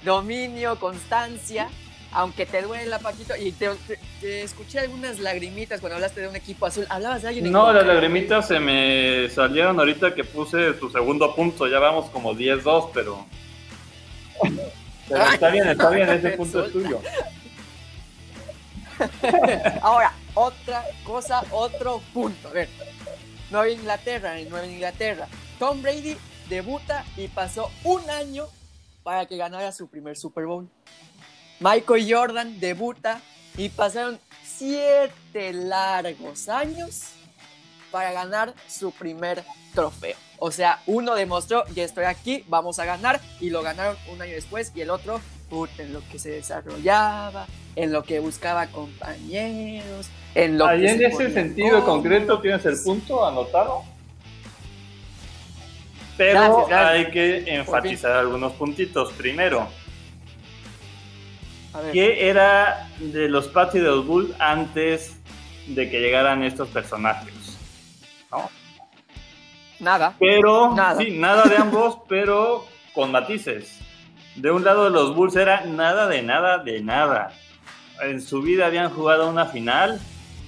dominio, 0.03 0.79
constancia, 0.79 1.69
aunque 2.11 2.45
te 2.45 2.61
duela, 2.61 2.99
Paquito. 2.99 3.35
Y 3.35 3.51
te, 3.51 3.69
te- 3.87 3.99
te 4.19 4.41
escuché 4.43 4.79
algunas 4.79 5.19
lagrimitas 5.19 5.79
cuando 5.79 5.95
hablaste 5.95 6.21
de 6.21 6.27
un 6.27 6.35
equipo 6.35 6.65
azul. 6.65 6.85
Hablabas 6.89 7.21
de 7.21 7.27
alguien 7.29 7.45
en 7.45 7.51
No, 7.51 7.71
las 7.71 7.85
lagrimitas 7.85 8.47
se 8.47 8.59
me 8.59 9.29
salieron 9.29 9.79
ahorita 9.79 10.13
que 10.15 10.23
puse 10.23 10.73
tu 10.73 10.89
segundo 10.89 11.33
punto. 11.35 11.67
Ya 11.67 11.79
vamos 11.79 12.09
como 12.09 12.33
10-2, 12.33 12.89
pero. 12.93 13.25
Pero 15.09 15.23
está 15.25 15.49
bien, 15.49 15.67
está 15.69 15.89
bien, 15.89 16.09
ese 16.09 16.31
punto 16.31 16.65
es 16.65 16.71
tuyo. 16.71 16.99
Ahora, 19.81 20.13
otra 20.33 20.85
cosa, 21.03 21.43
otro 21.51 22.01
punto. 22.13 22.47
A 22.49 22.51
ver, 22.51 22.69
Nueva 23.49 23.69
Inglaterra, 23.69 24.39
en 24.39 24.49
Nueva 24.49 24.67
Inglaterra. 24.67 25.27
Tom 25.59 25.81
Brady 25.81 26.15
debuta 26.49 27.03
y 27.17 27.27
pasó 27.27 27.71
un 27.83 28.07
año 28.09 28.45
para 29.03 29.25
que 29.25 29.37
ganara 29.37 29.71
su 29.71 29.87
primer 29.87 30.17
Super 30.17 30.45
Bowl. 30.45 30.67
Michael 31.61 32.07
Jordan 32.11 32.59
debuta 32.59 33.21
y 33.55 33.69
pasaron 33.69 34.19
siete 34.43 35.53
largos 35.53 36.49
años 36.49 37.11
para 37.91 38.11
ganar 38.11 38.53
su 38.67 38.91
primer 38.91 39.43
trofeo. 39.75 40.15
O 40.39 40.49
sea, 40.49 40.79
uno 40.87 41.13
demostró, 41.13 41.63
ya 41.67 41.83
estoy 41.83 42.05
aquí, 42.05 42.43
vamos 42.47 42.79
a 42.79 42.85
ganar, 42.85 43.21
y 43.39 43.51
lo 43.51 43.61
ganaron 43.61 43.95
un 44.11 44.19
año 44.21 44.33
después, 44.33 44.71
y 44.73 44.81
el 44.81 44.89
otro, 44.89 45.21
puta, 45.51 45.83
en 45.83 45.93
lo 45.93 46.01
que 46.11 46.17
se 46.17 46.31
desarrollaba, 46.31 47.45
en 47.75 47.91
lo 47.91 48.01
que 48.01 48.19
buscaba 48.19 48.65
compañeros, 48.67 50.09
en 50.33 50.57
lo 50.57 50.65
Ahí 50.65 50.81
que 50.81 50.89
en 50.89 50.97
se 50.97 51.05
ese 51.05 51.31
sentido 51.31 51.85
concreto 51.85 52.39
tienes 52.41 52.65
el 52.65 52.79
punto 52.83 53.23
anotado. 53.23 53.83
Pero 56.17 56.39
Gracias, 56.39 56.67
gracias. 56.67 56.91
hay 56.91 57.11
que 57.11 57.55
enfatizar 57.55 58.11
algunos 58.13 58.53
puntitos. 58.53 59.13
Primero, 59.13 59.67
¿qué 61.91 62.29
era 62.29 62.89
de 62.99 63.29
los 63.29 63.47
Pats 63.47 63.75
y 63.75 63.79
de 63.79 63.85
los 63.85 64.05
Bulls 64.05 64.33
antes 64.39 65.17
de 65.67 65.89
que 65.89 65.99
llegaran 65.99 66.43
estos 66.43 66.69
personajes? 66.69 67.57
¿No? 68.31 68.49
nada. 69.79 70.15
Pero, 70.19 70.73
Nada. 70.75 70.99
sí, 71.01 71.11
nada 71.17 71.43
de 71.43 71.57
ambos, 71.57 71.97
pero 72.07 72.65
con 72.93 73.11
matices. 73.11 73.79
De 74.35 74.51
un 74.51 74.63
lado 74.63 74.85
de 74.85 74.91
los 74.91 75.15
Bulls 75.15 75.35
era 75.35 75.65
nada 75.65 76.07
de 76.07 76.21
nada 76.21 76.59
de 76.59 76.81
nada. 76.81 77.33
En 78.01 78.21
su 78.21 78.41
vida 78.41 78.67
habían 78.67 78.89
jugado 78.89 79.29
una 79.29 79.45
final 79.45 79.99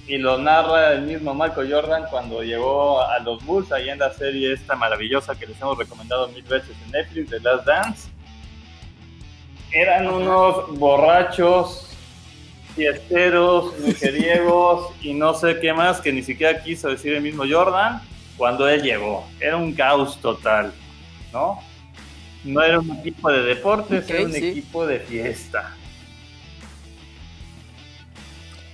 y 0.06 0.18
lo 0.18 0.38
narra 0.38 0.92
el 0.92 1.02
mismo 1.02 1.34
Michael 1.34 1.72
Jordan 1.72 2.04
cuando 2.10 2.42
llegó 2.42 3.00
a 3.02 3.18
los 3.20 3.44
Bulls 3.44 3.72
ahí 3.72 3.88
en 3.88 3.98
la 3.98 4.12
serie 4.12 4.52
esta 4.52 4.74
maravillosa 4.74 5.34
que 5.34 5.46
les 5.46 5.60
hemos 5.60 5.78
recomendado 5.78 6.28
mil 6.28 6.42
veces 6.42 6.76
en 6.84 6.90
Netflix, 6.92 7.30
The 7.30 7.40
Last 7.40 7.66
Dance. 7.66 8.10
Eran 9.74 10.06
unos 10.08 10.78
borrachos, 10.78 11.88
fiesteros, 12.76 13.78
mujeriegos 13.84 14.92
y 15.02 15.14
no 15.14 15.34
sé 15.34 15.58
qué 15.60 15.72
más 15.72 16.00
que 16.00 16.12
ni 16.12 16.22
siquiera 16.22 16.62
quiso 16.62 16.88
decir 16.88 17.12
el 17.14 17.22
mismo 17.22 17.44
Jordan 17.48 18.00
cuando 18.36 18.68
él 18.68 18.82
llegó. 18.82 19.26
Era 19.40 19.56
un 19.56 19.72
caos 19.74 20.20
total, 20.20 20.72
¿no? 21.32 21.58
No 22.44 22.62
era 22.62 22.78
un 22.78 22.90
equipo 22.98 23.30
de 23.32 23.42
deportes, 23.42 24.08
era 24.08 24.22
un 24.24 24.32
sí. 24.32 24.48
equipo 24.48 24.86
de 24.86 25.00
fiesta. 25.00 25.74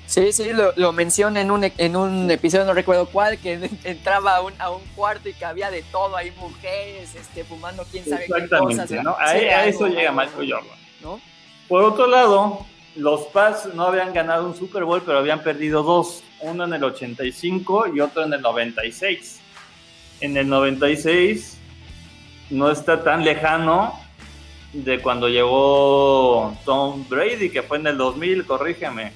Sí, 0.07 0.33
sí, 0.33 0.53
lo, 0.53 0.73
lo 0.75 0.91
menciona 0.93 1.41
en 1.41 1.53
un, 1.53 1.71
en 1.79 1.95
un 1.95 2.29
episodio, 2.33 2.65
no 2.65 2.75
recuerdo 2.75 3.07
cuál, 3.07 3.39
que 3.39 3.71
entraba 3.85 4.37
a 4.37 4.43
un, 4.43 4.53
a 4.59 4.71
un 4.71 4.83
cuarto 4.97 5.29
y 5.29 5.35
que 5.35 5.45
había 5.45 5.71
de 5.71 5.83
todo, 5.85 6.17
ahí 6.17 6.33
mujeres, 6.33 7.15
este, 7.15 7.45
fumando 7.45 7.85
quién 7.93 8.05
sabe 8.05 8.27
qué 8.27 8.33
Exactamente, 8.33 8.83
cosas. 8.83 9.05
¿no? 9.05 9.15
Sí, 9.15 9.47
A, 9.47 9.59
a 9.59 9.63
algo- 9.63 9.71
eso 9.71 9.87
llega 9.87 10.11
Michael 10.11 10.53
Jordan. 10.53 10.80
¿No? 11.03 11.21
Por 11.69 11.83
otro 11.83 12.07
lado, 12.07 12.67
los 12.97 13.23
Pats 13.29 13.75
no 13.75 13.85
habían 13.85 14.13
ganado 14.13 14.47
un 14.47 14.55
Super 14.55 14.85
Bowl, 14.85 15.03
pero 15.05 15.19
habían 15.19 15.43
perdido 15.43 15.83
dos, 15.83 16.23
uno 16.41 16.65
en 16.65 16.75
el 16.75 16.83
85 16.83 17.95
y 17.95 18.01
otro 18.01 18.25
en 18.25 18.33
el 18.33 18.43
96. 18.43 19.41
En 20.21 20.37
el 20.37 20.49
96 20.49 21.59
no 22.51 22.71
está 22.71 23.03
tan 23.03 23.25
lejano 23.25 23.95
de 24.73 25.01
cuando 25.01 25.29
llegó 25.29 26.57
Tom 26.65 27.07
Brady, 27.09 27.51
que 27.51 27.63
fue 27.63 27.79
en 27.79 27.87
el 27.87 27.97
2000, 27.97 28.45
corrígeme. 28.47 29.13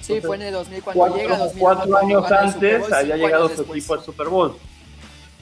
Sí, 0.00 0.20
fue 0.20 0.36
en 0.36 0.42
el 0.42 0.52
2000 0.52 0.82
cuando 0.82 0.98
Cuatro, 1.00 1.18
llega 1.18 1.38
2000, 1.38 1.60
cuatro 1.60 1.96
años 1.96 2.32
antes 2.32 2.80
Bowl, 2.80 2.94
había 2.94 3.16
llegado 3.16 3.48
su 3.48 3.62
equipo 3.62 3.94
al 3.94 4.02
Super 4.02 4.28
Bowl. 4.28 4.56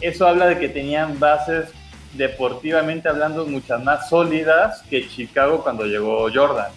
Eso 0.00 0.26
habla 0.26 0.46
de 0.46 0.58
que 0.58 0.68
tenían 0.68 1.18
bases 1.18 1.70
deportivamente 2.12 3.08
hablando 3.08 3.46
muchas 3.46 3.82
más 3.82 4.08
sólidas 4.08 4.82
que 4.90 5.08
Chicago 5.08 5.62
cuando 5.62 5.84
llegó 5.86 6.28
Jordan. 6.32 6.72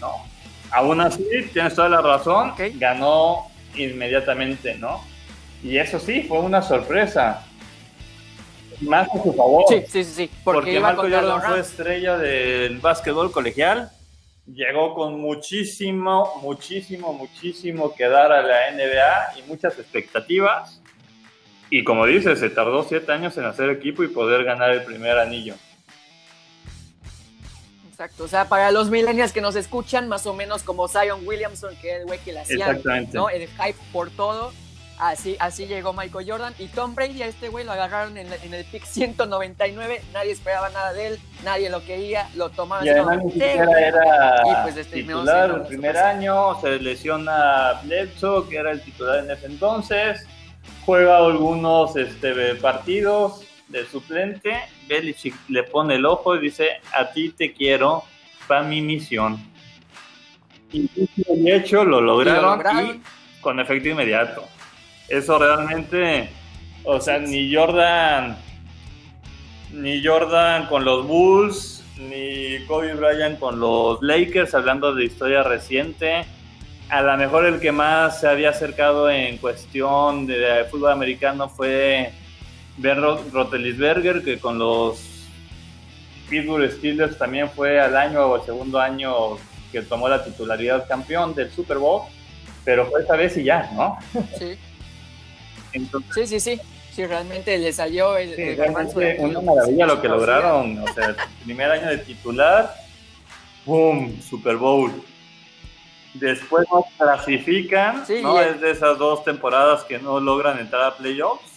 ¿no? 0.00 0.12
Aún 0.70 1.00
así, 1.00 1.24
tienes 1.52 1.74
toda 1.74 1.88
la 1.88 2.00
razón, 2.00 2.50
Ok. 2.50 2.60
ganó 2.74 3.46
inmediatamente, 3.74 4.74
¿no? 4.74 5.02
Y 5.62 5.78
eso 5.78 5.98
sí, 5.98 6.22
fue 6.22 6.40
una 6.40 6.62
sorpresa. 6.62 7.44
Más 8.80 9.06
a 9.14 9.22
su 9.22 9.32
favor. 9.32 9.64
Sí, 9.68 9.82
sí, 9.86 10.02
sí, 10.02 10.12
sí, 10.12 10.30
porque, 10.42 10.80
Porque, 10.80 10.96
contra 10.96 11.20
Jordan 11.20 11.42
fue 11.42 11.60
estrella 11.60 12.18
del 12.18 12.78
básquetbol 12.78 13.30
colegial. 13.30 13.90
Llegó 14.46 14.94
con 14.94 15.20
muchísimo, 15.20 16.40
muchísimo, 16.42 17.12
muchísimo 17.12 17.94
que 17.94 18.08
dar 18.08 18.32
a 18.32 18.42
la 18.42 18.72
NBA 18.72 19.38
y 19.38 19.42
muchas 19.48 19.78
expectativas. 19.78 20.81
Y 21.74 21.84
como 21.84 22.04
dices, 22.04 22.38
se 22.38 22.50
tardó 22.50 22.84
siete 22.84 23.10
años 23.12 23.38
en 23.38 23.46
hacer 23.46 23.70
equipo 23.70 24.02
y 24.02 24.08
poder 24.08 24.44
ganar 24.44 24.72
el 24.72 24.82
primer 24.82 25.18
anillo. 25.18 25.54
Exacto, 27.90 28.24
o 28.24 28.28
sea, 28.28 28.46
para 28.46 28.70
los 28.70 28.90
millennials 28.90 29.32
que 29.32 29.40
nos 29.40 29.56
escuchan, 29.56 30.06
más 30.06 30.26
o 30.26 30.34
menos 30.34 30.64
como 30.64 30.86
Zion 30.86 31.26
Williamson, 31.26 31.74
que 31.80 31.88
era 31.88 31.98
el 32.00 32.04
güey 32.04 32.18
que 32.18 32.34
le 32.34 32.40
hacía 32.40 32.66
Exactamente. 32.66 33.16
¿no? 33.16 33.30
el 33.30 33.48
hype 33.48 33.78
por 33.90 34.10
todo. 34.10 34.52
Así, 34.98 35.34
así 35.40 35.66
llegó 35.66 35.94
Michael 35.94 36.30
Jordan 36.30 36.54
y 36.58 36.68
Tom 36.68 36.94
Brady 36.94 37.22
a 37.22 37.26
este 37.26 37.48
güey 37.48 37.64
lo 37.64 37.72
agarraron 37.72 38.18
en, 38.18 38.30
en 38.30 38.52
el 38.52 38.66
pick 38.66 38.84
199, 38.84 40.02
nadie 40.12 40.30
esperaba 40.32 40.68
nada 40.68 40.92
de 40.92 41.06
él, 41.06 41.20
nadie 41.42 41.70
lo 41.70 41.82
quería, 41.82 42.28
lo 42.34 42.50
tomaron 42.50 42.86
Y 42.86 42.90
además 42.90 43.24
ni 43.24 43.32
"Ten, 43.32 43.58
siquiera 43.58 43.80
era 43.80 44.42
Y 44.44 44.62
pues 44.62 44.76
este, 44.76 45.02
no, 45.04 45.20
titular 45.20 45.46
sí, 45.46 45.52
no, 45.56 45.62
el 45.62 45.66
primer 45.68 45.96
año, 45.96 46.60
se 46.60 46.78
lesiona 46.78 47.80
Bledsoe, 47.82 48.46
que 48.50 48.56
era 48.58 48.70
el 48.72 48.82
titular 48.82 49.24
en 49.24 49.30
ese 49.30 49.46
entonces, 49.46 50.26
juega 50.84 51.18
algunos 51.18 51.96
este, 51.96 52.54
partidos 52.56 53.46
de 53.68 53.86
suplente, 53.86 54.54
Belichick 54.86 55.34
le 55.48 55.62
pone 55.64 55.94
el 55.94 56.06
ojo 56.06 56.36
y 56.36 56.40
dice, 56.40 56.80
a 56.92 57.10
ti 57.10 57.30
te 57.30 57.52
quiero, 57.52 58.04
para 58.46 58.62
mi 58.62 58.82
misión. 58.82 59.38
Y 60.72 60.88
y 61.28 61.50
hecho, 61.50 61.84
lo 61.84 62.00
lograron, 62.00 62.58
lograron. 62.58 62.96
y 62.96 63.40
con 63.40 63.60
efecto 63.60 63.88
inmediato. 63.88 64.44
Eso 65.08 65.38
realmente, 65.38 66.30
o 66.84 67.00
sea, 67.00 67.18
ni 67.18 67.54
Jordan, 67.54 68.36
ni 69.72 70.04
Jordan 70.04 70.66
con 70.66 70.84
los 70.84 71.06
Bulls, 71.06 71.84
ni 71.98 72.64
Kobe 72.66 72.94
Bryant 72.94 73.38
con 73.38 73.60
los 73.60 74.02
Lakers, 74.02 74.54
hablando 74.54 74.94
de 74.94 75.04
historia 75.04 75.42
reciente. 75.42 76.24
A 76.92 77.00
lo 77.00 77.16
mejor 77.16 77.46
el 77.46 77.58
que 77.58 77.72
más 77.72 78.20
se 78.20 78.28
había 78.28 78.50
acercado 78.50 79.08
en 79.08 79.38
cuestión 79.38 80.26
de 80.26 80.64
fútbol 80.70 80.92
americano 80.92 81.48
fue 81.48 82.12
Ben 82.76 83.00
Ro- 83.00 83.24
Roethlisberger, 83.32 84.22
que 84.22 84.38
con 84.38 84.58
los 84.58 85.00
Pittsburgh 86.28 86.70
Steelers 86.70 87.16
también 87.16 87.48
fue 87.48 87.80
al 87.80 87.96
año 87.96 88.26
o 88.26 88.36
el 88.36 88.42
segundo 88.42 88.78
año 88.78 89.38
que 89.70 89.80
tomó 89.80 90.06
la 90.06 90.22
titularidad 90.22 90.86
campeón 90.86 91.34
del 91.34 91.50
Super 91.50 91.78
Bowl, 91.78 92.02
pero 92.62 92.84
fue 92.90 93.00
esta 93.00 93.16
vez 93.16 93.38
y 93.38 93.44
ya, 93.44 93.70
¿no? 93.74 93.96
Sí, 94.38 94.58
Entonces, 95.72 96.28
sí, 96.28 96.40
sí, 96.40 96.56
sí, 96.56 96.60
sí, 96.94 97.06
realmente 97.06 97.56
le 97.56 97.72
salió 97.72 98.18
el, 98.18 98.34
Sí, 98.36 98.42
el 98.42 98.56
realmente 98.58 99.16
una 99.18 99.40
maravilla 99.40 99.86
lo 99.86 100.02
que 100.02 100.08
lograron. 100.08 100.78
O 100.78 100.92
sea, 100.92 101.16
primer 101.44 101.70
año 101.70 101.88
de 101.88 101.98
titular, 101.98 102.74
¡boom! 103.64 104.20
Super 104.20 104.56
Bowl. 104.56 104.92
Después 106.14 106.66
no 106.70 106.84
clasifican, 106.98 108.06
Sí, 108.06 108.20
¿no? 108.22 108.40
Es 108.40 108.60
de 108.60 108.70
esas 108.70 108.98
dos 108.98 109.24
temporadas 109.24 109.84
que 109.84 109.98
no 109.98 110.20
logran 110.20 110.58
entrar 110.58 110.82
a 110.84 110.96
playoffs. 110.96 111.50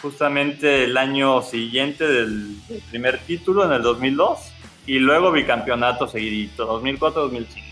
Justamente 0.00 0.84
el 0.84 0.96
año 0.96 1.42
siguiente 1.42 2.06
del, 2.06 2.56
primer 2.90 3.18
título, 3.20 3.64
en 3.64 3.72
el 3.72 3.82
2002. 3.82 4.38
y 4.86 4.98
luego 4.98 5.30
bicampeonato 5.30 6.08
seguidito, 6.08 6.66
2004-2005. 6.82 7.70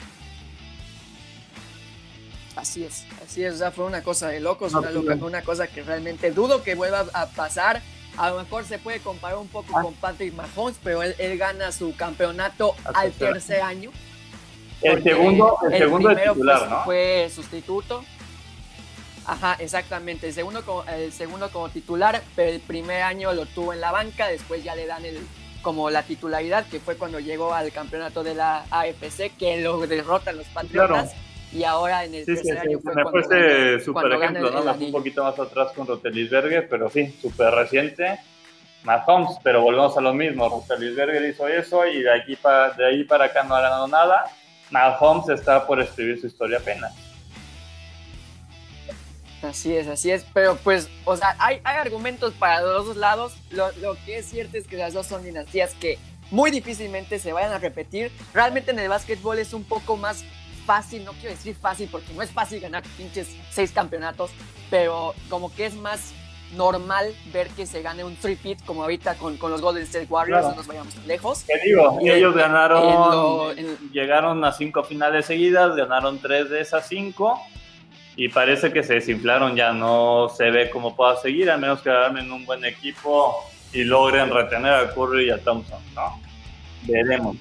Así 2.59 2.83
es, 2.83 3.07
así 3.25 3.45
es, 3.45 3.55
o 3.55 3.59
sea, 3.59 3.71
fue 3.71 3.85
una 3.85 4.03
cosa 4.03 4.29
de 4.29 4.41
locos, 4.41 4.75
una, 4.75 4.91
una 5.15 5.43
cosa 5.43 5.69
que 5.69 5.83
realmente 5.85 6.33
dudo 6.33 6.65
que 6.65 6.75
vuelva 6.75 7.07
a 7.13 7.27
pasar. 7.27 7.81
A 8.17 8.31
lo 8.31 8.39
mejor 8.39 8.65
se 8.65 8.79
puede 8.79 8.99
comparar 8.99 9.39
un 9.39 9.47
poco 9.47 9.79
ah. 9.79 9.83
con 9.83 9.95
Patrick 9.95 10.35
Mahomes, 10.35 10.77
pero 10.83 11.05
él, 11.05 11.39
gana 11.39 11.71
su 11.71 11.95
campeonato 11.95 12.75
al 12.95 13.13
tercer 13.13 13.63
año. 13.63 13.93
El 14.83 15.03
segundo, 15.03 15.59
el, 15.71 15.79
segundo 15.79 16.15
titular, 16.15 16.59
pues, 16.59 16.71
¿no? 16.71 16.85
Fue 16.85 17.31
sustituto. 17.35 18.05
Ajá, 19.27 19.57
exactamente. 19.59 20.29
El 20.29 20.33
segundo, 20.33 20.65
como, 20.65 20.85
el 20.85 21.13
segundo 21.13 21.51
como 21.51 21.69
titular, 21.69 22.23
pero 22.35 22.51
el 22.51 22.61
primer 22.61 23.03
año 23.03 23.33
lo 23.33 23.45
tuvo 23.47 23.73
en 23.73 23.81
la 23.81 23.93
banca, 23.93 24.29
después 24.29 24.65
ya 24.65 24.75
le 24.75 24.87
dan 24.87 25.05
el, 25.05 25.19
como 25.63 25.91
la 25.91 26.03
titularidad, 26.03 26.65
que 26.67 26.81
fue 26.81 26.97
cuando 26.97 27.21
llegó 27.21 27.53
al 27.53 27.71
campeonato 27.73 28.23
de 28.23 28.35
la 28.35 28.65
AFC, 28.71 29.37
que 29.39 29.61
lo 29.61 29.87
derrotan 29.87 30.37
los 30.37 30.47
Patriotas. 30.47 31.15
Y 31.53 31.65
ahora 31.65 32.05
en 32.05 32.15
el 32.15 32.27
tercer 32.27 32.59
año 32.59 32.79
fue 32.79 32.95
Me 32.95 33.05
fue 33.05 33.21
ese 33.21 33.85
super 33.85 34.13
ejemplo, 34.13 34.51
¿no? 34.51 34.73
un 34.73 34.93
poquito 34.93 35.25
más 35.25 35.39
atrás 35.39 35.73
con 35.75 35.87
Rotelisberger, 35.87 36.69
pero 36.69 36.91
sí, 36.91 37.15
súper 37.21 37.53
reciente. 37.55 38.21
Mahomes, 38.85 39.39
pero 39.43 39.63
volvemos 39.63 39.97
a 39.97 40.01
lo 40.01 40.15
mismo. 40.15 40.49
Rotelisberger 40.49 41.25
hizo 41.25 41.49
eso 41.49 41.87
y 41.87 42.03
de, 42.03 42.13
aquí 42.13 42.37
para, 42.37 42.71
de 42.73 42.87
ahí 42.87 43.05
para 43.05 43.27
acá 43.27 43.43
no 43.45 43.55
ha 43.55 43.61
ganado 43.61 43.89
nada. 43.89 44.25
Mahomes 44.71 45.29
está 45.29 45.67
por 45.67 45.81
escribir 45.81 46.21
su 46.21 46.27
historia 46.27 46.59
apenas. 46.59 46.93
Así 49.43 49.75
es, 49.77 49.87
así 49.87 50.11
es, 50.11 50.27
pero 50.35 50.57
pues, 50.57 50.89
o 51.05 51.17
sea, 51.17 51.37
hay, 51.39 51.61
hay 51.63 51.77
argumentos 51.77 52.35
para 52.35 52.61
los 52.61 52.87
dos 52.87 52.97
lados. 52.97 53.37
Lo, 53.51 53.71
lo, 53.81 53.95
que 54.05 54.19
es 54.19 54.27
cierto 54.27 54.57
es 54.57 54.67
que 54.67 54.77
las 54.77 54.95
dos 54.95 55.07
son 55.07 55.23
dinastías 55.23 55.75
que 55.75 55.99
muy 56.31 56.51
difícilmente 56.51 57.19
se 57.19 57.33
vayan 57.33 57.53
a 57.53 57.59
repetir. 57.59 58.11
Realmente 58.35 58.73
en 58.73 58.81
el 58.81 58.89
básquetbol 58.89 59.39
es 59.39 59.53
un 59.53 59.65
poco 59.65 59.97
más 59.97 60.25
fácil, 60.67 61.05
no 61.05 61.13
quiero 61.13 61.31
decir 61.31 61.55
fácil 61.55 61.89
porque 61.91 62.13
no 62.13 62.21
es 62.21 62.31
fácil 62.31 62.61
ganar 62.61 62.83
pinches 62.97 63.29
seis 63.51 63.71
campeonatos, 63.71 64.31
pero 64.69 65.15
como 65.31 65.55
que 65.55 65.67
es 65.67 65.75
más 65.75 66.13
normal 66.57 67.15
ver 67.33 67.49
que 67.49 67.67
se 67.67 67.83
gane 67.83 68.05
un 68.05 68.17
three-peat 68.17 68.65
como 68.65 68.83
ahorita 68.83 69.17
con, 69.17 69.37
con, 69.37 69.51
los 69.51 69.61
Golden 69.61 69.83
State 69.85 70.07
Warriors, 70.09 70.47
no 70.47 70.55
nos 70.55 70.67
vayamos 70.67 70.95
tan 70.95 71.07
lejos. 71.07 71.45
¿Qué 71.47 71.69
digo? 71.69 71.99
Y 72.01 72.11
ellos 72.11 72.35
ganaron, 72.35 73.55
llegaron 73.93 74.45
a 74.45 74.53
cinco 74.53 74.83
finales 74.83 75.27
seguidas, 75.27 75.77
ganaron 75.77 76.19
tres 76.19 76.49
de 76.51 76.61
esas 76.61 76.89
cinco 76.89 77.41
y 78.17 78.29
parece 78.29 78.73
que 78.73 78.83
se 78.83 78.95
desinflaron, 78.95 79.55
ya 79.55 79.73
no 79.73 80.29
se 80.35 80.51
ve 80.51 80.71
cómo 80.71 80.97
pueda 80.97 81.17
seguir, 81.17 81.51
a 81.51 81.57
menos 81.57 81.83
que 81.83 81.91
armen 81.91 82.33
un 82.33 82.45
buen 82.45 82.65
equipo 82.65 83.37
y 83.73 83.85
logren 83.85 84.31
retener 84.31 84.73
a 84.73 84.95
Curry 84.95 85.27
y 85.27 85.31
a 85.31 85.39
Thompson, 85.39 85.81
¿no? 85.95 86.21
Veremos. 86.85 87.37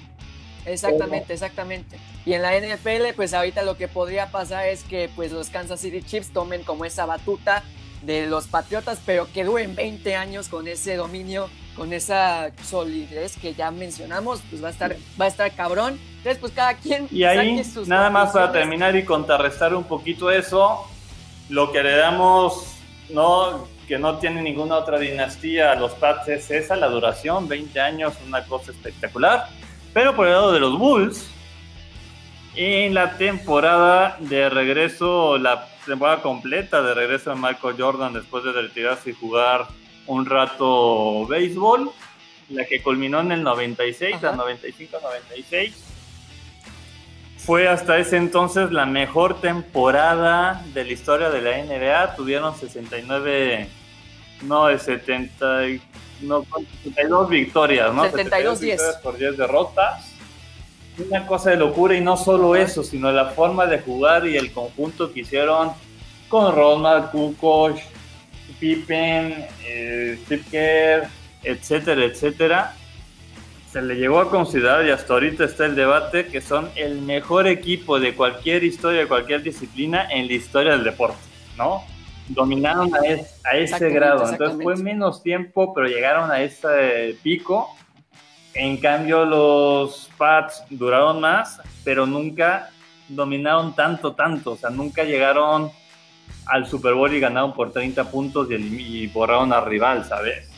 Exactamente, 0.66 1.34
exactamente. 1.34 1.98
Y 2.26 2.34
en 2.34 2.42
la 2.42 2.60
NFL, 2.60 3.16
pues 3.16 3.34
ahorita 3.34 3.64
lo 3.64 3.78
que 3.78 3.88
podría 3.88 4.28
pasar 4.32 4.68
es 4.68 4.84
que 4.84 5.10
pues 5.16 5.32
los 5.32 5.50
Kansas 5.50 5.80
City 5.80 6.04
Chiefs 6.04 6.32
tomen 6.34 6.64
como 6.64 6.84
esa 6.84 7.06
batuta 7.06 7.64
de 8.02 8.28
los 8.28 8.48
Patriotas, 8.48 9.00
pero 9.06 9.28
que 9.32 9.44
duren 9.44 9.76
20 9.76 10.16
años 10.16 10.50
con 10.50 10.68
ese 10.68 10.96
dominio, 10.96 11.50
con 11.76 11.94
esa 11.94 12.52
solidez 12.64 13.38
que 13.38 13.54
ya 13.54 13.72
mencionamos, 13.72 14.42
pues 14.50 14.64
va 14.64 14.70
a 14.70 14.72
estar, 14.72 14.96
va 15.20 15.26
a 15.26 15.28
estar 15.28 15.52
cabrón. 15.54 16.00
Entonces, 16.18 16.38
pues 16.40 16.54
cada 16.54 16.74
quien. 16.76 17.08
Y 17.12 17.24
ahí, 17.24 17.62
nada 17.86 18.10
más 18.10 18.32
para 18.32 18.52
terminar 18.52 18.96
y 18.96 19.06
contrarrestar 19.06 19.76
un 19.76 19.84
poquito 19.84 20.32
eso, 20.32 20.86
lo 21.50 21.72
que 21.72 21.80
heredamos, 21.80 22.76
¿no? 23.10 23.68
que 23.88 23.98
no 23.98 24.18
tiene 24.18 24.42
ninguna 24.42 24.76
otra 24.76 25.00
dinastía, 25.00 25.74
los 25.76 25.94
Pats 25.94 26.28
es 26.28 26.52
esa, 26.52 26.76
la 26.76 26.88
duración, 26.88 27.48
20 27.48 27.80
años, 27.80 28.14
una 28.28 28.44
cosa 28.44 28.72
espectacular. 28.72 29.48
Pero 29.94 30.16
por 30.16 30.28
el 30.28 30.34
lado 30.34 30.52
de 30.52 30.60
los 30.60 30.78
Bulls, 30.78 31.26
en 32.56 32.94
la 32.94 33.18
temporada 33.18 34.18
de 34.20 34.50
regreso, 34.50 35.38
la 35.38 35.68
temporada 35.88 36.22
completa 36.22 36.82
de 36.82 36.94
regreso 36.94 37.32
de 37.32 37.38
Michael 37.38 37.76
Jordan 37.78 38.14
después 38.14 38.44
de 38.44 38.52
retirarse 38.52 39.10
y 39.10 39.14
jugar 39.14 39.68
un 40.06 40.26
rato 40.26 41.26
béisbol, 41.28 41.92
la 42.50 42.66
que 42.66 42.82
culminó 42.82 43.20
en 43.22 43.32
el 43.32 43.44
96, 43.44 44.24
al 44.24 44.38
95-96. 44.38 45.74
Fue 47.38 47.68
hasta 47.68 47.98
ese 47.98 48.18
entonces 48.18 48.72
la 48.72 48.86
mejor 48.86 49.40
temporada 49.40 50.64
de 50.74 50.84
la 50.84 50.92
historia 50.92 51.30
de 51.30 51.42
la 51.42 51.64
NBA. 51.64 52.16
Tuvieron 52.16 52.56
69, 52.56 53.70
no, 54.44 54.68
de 54.68 54.80
70, 54.80 55.62
no, 56.22 56.46
72 56.84 57.30
victorias, 57.30 57.94
¿no? 57.94 58.04
72, 58.04 58.60
10. 58.60 58.82
por 59.04 59.18
10 59.18 59.38
derrotas. 59.38 60.17
Una 60.98 61.28
cosa 61.28 61.52
de 61.52 61.58
locura 61.58 61.96
y 61.96 62.02
no 62.02 62.18
solo 62.18 62.56
eso, 62.56 62.84
sino 62.84 63.12
la 63.12 63.28
forma 63.28 63.68
de 63.68 63.80
jugar 63.80 64.28
y 64.28 64.36
el 64.36 64.52
conjunto 64.52 65.14
que 65.14 65.22
hicieron 65.22 65.72
con 66.28 66.56
Ronald, 66.56 67.12
Kukoc, 67.12 67.78
Pippen, 68.60 69.46
eh, 69.66 70.20
Steve 70.26 70.44
Kerr, 70.50 71.08
etcétera, 71.44 72.04
etcétera. 72.04 72.74
Se 73.72 73.82
le 73.82 73.96
llegó 73.96 74.20
a 74.20 74.30
considerar, 74.30 74.86
y 74.86 74.90
hasta 74.90 75.14
ahorita 75.14 75.44
está 75.44 75.66
el 75.66 75.76
debate, 75.76 76.28
que 76.28 76.42
son 76.42 76.70
el 76.76 77.02
mejor 77.02 77.48
equipo 77.48 78.00
de 78.00 78.16
cualquier 78.16 78.64
historia, 78.64 79.02
de 79.02 79.08
cualquier 79.08 79.44
disciplina 79.44 80.08
en 80.10 80.28
la 80.28 80.34
historia 80.34 80.72
del 80.72 80.84
deporte, 80.84 81.20
¿no? 81.58 81.84
dominaron 82.30 82.92
a, 82.94 83.56
ese 83.58 83.90
grado. 83.90 84.30
Entonces 84.30 84.62
fue 84.62 84.76
menos 84.78 85.24
tiempo, 85.24 85.74
pero 85.74 85.88
llegaron 85.88 86.32
a 86.32 86.42
ese 86.42 87.18
pico. 87.24 87.76
En 88.58 88.78
cambio, 88.78 89.24
los 89.24 90.10
Pats 90.18 90.64
duraron 90.72 91.22
más, 91.22 91.62
pero 91.84 92.08
nunca 92.08 92.72
dominaron 93.08 93.76
tanto, 93.76 94.14
tanto. 94.14 94.54
O 94.54 94.58
sea, 94.58 94.72
nunca 94.72 95.04
llegaron 95.04 95.72
al 96.48 96.66
Super 96.66 96.96
Bowl 96.96 97.14
y 97.14 97.20
ganaron 97.20 97.54
por 97.54 97.72
30 97.72 98.10
puntos 98.10 98.48
y, 98.50 99.06
borraron 99.08 99.54
al 99.54 99.64
rival, 99.66 100.06
¿sabes? 100.06 100.50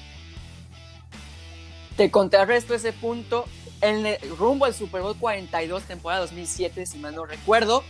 Te 1.97 2.09
contrarresto 2.09 2.73
ese 2.73 2.93
punto. 2.93 3.45
En 3.81 4.05
el, 4.05 4.17
rumbo 4.37 4.63
al 4.63 4.73
Super 4.73 5.01
Bowl 5.01 5.17
42, 5.17 5.83
temporada 5.83 6.21
2007, 6.21 6.85
si 6.85 6.99
mal 6.99 7.13
no 7.13 7.25
recuerdo, 7.25 7.83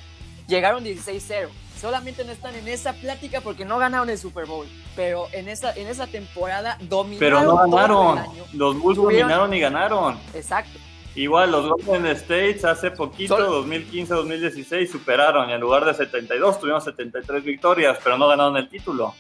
llegaron 0.47 0.83
16-0 0.83 1.49
solamente 1.79 2.23
no 2.25 2.31
están 2.31 2.55
en 2.55 2.67
esa 2.67 2.93
plática 2.93 3.41
porque 3.41 3.65
no 3.65 3.77
ganaron 3.77 4.09
el 4.09 4.17
Super 4.17 4.45
Bowl, 4.45 4.67
pero 4.95 5.27
en 5.31 5.47
esa, 5.47 5.73
en 5.73 5.87
esa 5.87 6.07
temporada 6.07 6.77
dominaron. 6.81 7.19
Pero 7.19 7.41
no 7.43 7.57
ganaron. 7.57 8.25
Los 8.53 8.79
Bulls 8.79 8.97
dominaron 8.97 9.53
y 9.53 9.59
ganaron. 9.59 10.19
Exacto. 10.33 10.77
Igual 11.15 11.51
los 11.51 11.67
Golden 11.67 12.05
States 12.07 12.63
hace 12.63 12.91
poquito, 12.91 13.65
2015-2016, 13.65 14.91
superaron 14.91 15.49
y 15.49 15.53
en 15.53 15.59
lugar 15.59 15.83
de 15.85 15.93
72 15.93 16.59
tuvieron 16.59 16.81
73 16.81 17.43
victorias, 17.43 17.97
pero 18.03 18.17
no 18.17 18.27
ganaron 18.27 18.55
el 18.57 18.69
título. 18.69 19.15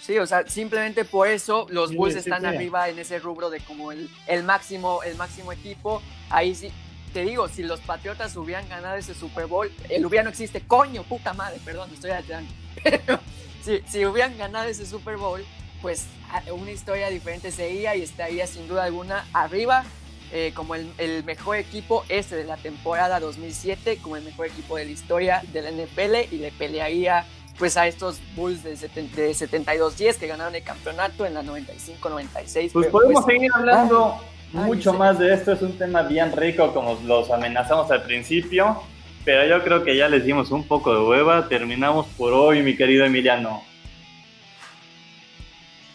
Sí, 0.00 0.18
o 0.18 0.26
sea, 0.26 0.46
simplemente 0.48 1.04
por 1.04 1.28
eso 1.28 1.66
los 1.70 1.94
Bulls 1.94 2.16
están 2.16 2.44
arriba 2.44 2.88
en 2.88 2.98
ese 2.98 3.20
rubro 3.20 3.48
de 3.48 3.60
como 3.60 3.92
el, 3.92 4.10
el, 4.26 4.42
máximo, 4.42 5.02
el 5.04 5.16
máximo 5.16 5.52
equipo. 5.52 6.02
Ahí 6.30 6.54
sí, 6.54 6.72
te 7.12 7.24
digo, 7.24 7.48
si 7.48 7.62
los 7.62 7.80
Patriotas 7.80 8.36
hubieran 8.36 8.68
ganado 8.68 8.96
ese 8.96 9.14
Super 9.14 9.46
Bowl, 9.46 9.70
el 9.88 10.06
hubiera 10.06 10.24
no 10.24 10.30
existe, 10.30 10.60
coño, 10.60 11.02
puta 11.02 11.32
madre, 11.34 11.60
perdón, 11.64 11.90
estoy 11.92 12.10
alterando. 12.10 12.52
Pero 12.84 13.20
si, 13.62 13.80
si 13.86 14.04
hubieran 14.06 14.36
ganado 14.38 14.68
ese 14.68 14.86
Super 14.86 15.16
Bowl, 15.16 15.44
pues 15.82 16.06
una 16.52 16.70
historia 16.70 17.08
diferente 17.08 17.50
sería 17.50 17.96
y 17.96 18.02
estaría 18.02 18.46
sin 18.46 18.68
duda 18.68 18.84
alguna 18.84 19.26
arriba 19.32 19.84
eh, 20.32 20.52
como 20.54 20.76
el, 20.76 20.92
el, 20.98 21.24
mejor 21.24 21.56
equipo 21.56 22.04
este 22.08 22.36
de 22.36 22.44
la 22.44 22.56
temporada 22.56 23.18
2007, 23.18 23.98
como 24.00 24.16
el 24.16 24.22
mejor 24.22 24.46
equipo 24.46 24.76
de 24.76 24.84
la 24.84 24.90
historia 24.92 25.42
de 25.52 25.62
la 25.62 25.70
NFL 25.72 26.32
y 26.32 26.38
le 26.38 26.52
pelearía 26.52 27.26
pues 27.58 27.76
a 27.76 27.88
estos 27.88 28.20
Bulls 28.36 28.62
de, 28.62 28.70
de 28.70 29.30
72-10 29.32 30.16
que 30.16 30.28
ganaron 30.28 30.54
el 30.54 30.62
campeonato 30.62 31.26
en 31.26 31.34
la 31.34 31.42
95-96. 31.42 32.70
Pues 32.72 32.86
podemos 32.86 33.24
pues, 33.24 33.34
seguir 33.34 33.50
hablando. 33.52 34.18
Ah, 34.18 34.20
mucho 34.52 34.92
más 34.92 35.18
de 35.18 35.32
esto. 35.32 35.52
Es 35.52 35.62
un 35.62 35.76
tema 35.78 36.02
bien 36.02 36.32
rico, 36.36 36.72
como 36.72 36.98
los 37.04 37.30
amenazamos 37.30 37.90
al 37.90 38.02
principio. 38.02 38.82
Pero 39.24 39.46
yo 39.46 39.62
creo 39.62 39.84
que 39.84 39.96
ya 39.96 40.08
les 40.08 40.24
dimos 40.24 40.50
un 40.50 40.66
poco 40.66 40.94
de 40.94 41.00
hueva. 41.00 41.48
Terminamos 41.48 42.06
por 42.16 42.32
hoy, 42.32 42.62
mi 42.62 42.76
querido 42.76 43.04
Emiliano. 43.04 43.62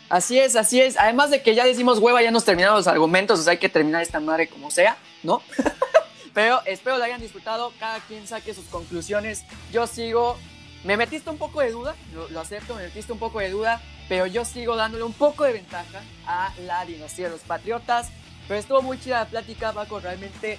Así 0.09 0.39
es, 0.39 0.55
así 0.55 0.79
es. 0.79 0.97
Además 0.97 1.31
de 1.31 1.41
que 1.41 1.55
ya 1.55 1.65
decimos 1.65 1.99
hueva, 1.99 2.21
ya 2.21 2.31
nos 2.31 2.45
terminaron 2.45 2.77
los 2.77 2.87
argumentos, 2.87 3.39
o 3.39 3.43
sea, 3.43 3.51
hay 3.51 3.57
que 3.57 3.69
terminar 3.69 4.01
esta 4.01 4.19
madre 4.19 4.47
como 4.47 4.69
sea, 4.69 4.97
¿no? 5.23 5.41
Pero 6.33 6.61
espero 6.65 6.97
lo 6.97 7.03
hayan 7.03 7.21
disfrutado, 7.21 7.73
cada 7.79 7.99
quien 8.01 8.27
saque 8.27 8.53
sus 8.53 8.65
conclusiones. 8.65 9.45
Yo 9.71 9.87
sigo, 9.87 10.37
me 10.83 10.97
metiste 10.97 11.29
un 11.29 11.37
poco 11.37 11.61
de 11.61 11.71
duda, 11.71 11.95
lo, 12.13 12.29
lo, 12.29 12.41
acepto, 12.41 12.75
me 12.75 12.83
metiste 12.83 13.11
un 13.13 13.19
poco 13.19 13.39
de 13.39 13.49
duda, 13.49 13.81
pero 14.09 14.25
yo 14.27 14.43
sigo 14.43 14.75
dándole 14.75 15.03
un 15.03 15.13
poco 15.13 15.45
de 15.45 15.53
ventaja 15.53 16.01
a 16.27 16.53
la 16.65 16.85
dinastía 16.85 17.25
de 17.25 17.31
los 17.31 17.41
Patriotas. 17.41 18.11
Pero 18.47 18.59
estuvo 18.59 18.81
muy 18.81 18.99
chida 18.99 19.19
la 19.19 19.25
plática, 19.25 19.71
Paco. 19.73 19.99
Realmente 19.99 20.57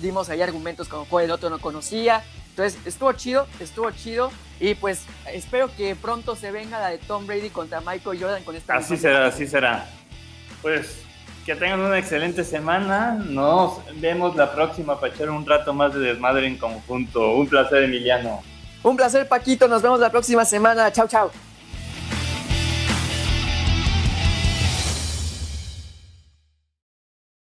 dimos 0.00 0.28
ahí 0.28 0.42
argumentos 0.42 0.88
como 0.88 1.04
cuál 1.04 1.26
el 1.26 1.30
otro 1.30 1.50
no 1.50 1.60
conocía. 1.60 2.22
Entonces 2.50 2.78
estuvo 2.84 3.12
chido, 3.12 3.46
estuvo 3.60 3.90
chido. 3.92 4.30
Y 4.58 4.74
pues 4.74 5.02
espero 5.32 5.70
que 5.76 5.94
pronto 5.94 6.34
se 6.34 6.50
venga 6.50 6.80
la 6.80 6.88
de 6.88 6.98
Tom 6.98 7.26
Brady 7.26 7.50
contra 7.50 7.80
Michael 7.80 8.20
Jordan 8.20 8.42
con 8.42 8.56
esta. 8.56 8.74
Así 8.74 8.96
será, 8.96 9.26
así 9.26 9.46
será. 9.46 9.86
Pues 10.62 11.02
Que 11.46 11.54
tengan 11.54 11.80
una 11.80 11.98
excelente 11.98 12.44
semana. 12.44 13.12
Nos 13.14 13.78
vemos 14.00 14.36
la 14.36 14.52
próxima 14.52 15.00
para 15.00 15.14
echar 15.14 15.30
un 15.30 15.46
rato 15.46 15.72
más 15.72 15.94
de 15.94 16.00
desmadre 16.00 16.46
en 16.46 16.58
conjunto. 16.58 17.30
Un 17.36 17.46
placer, 17.48 17.84
Emiliano. 17.84 18.42
Un 18.82 18.96
placer, 18.96 19.26
Paquito. 19.28 19.66
Nos 19.68 19.80
vemos 19.80 20.00
la 20.00 20.10
próxima 20.10 20.44
semana. 20.44 20.92
Chao, 20.92 21.08
chao. 21.08 21.47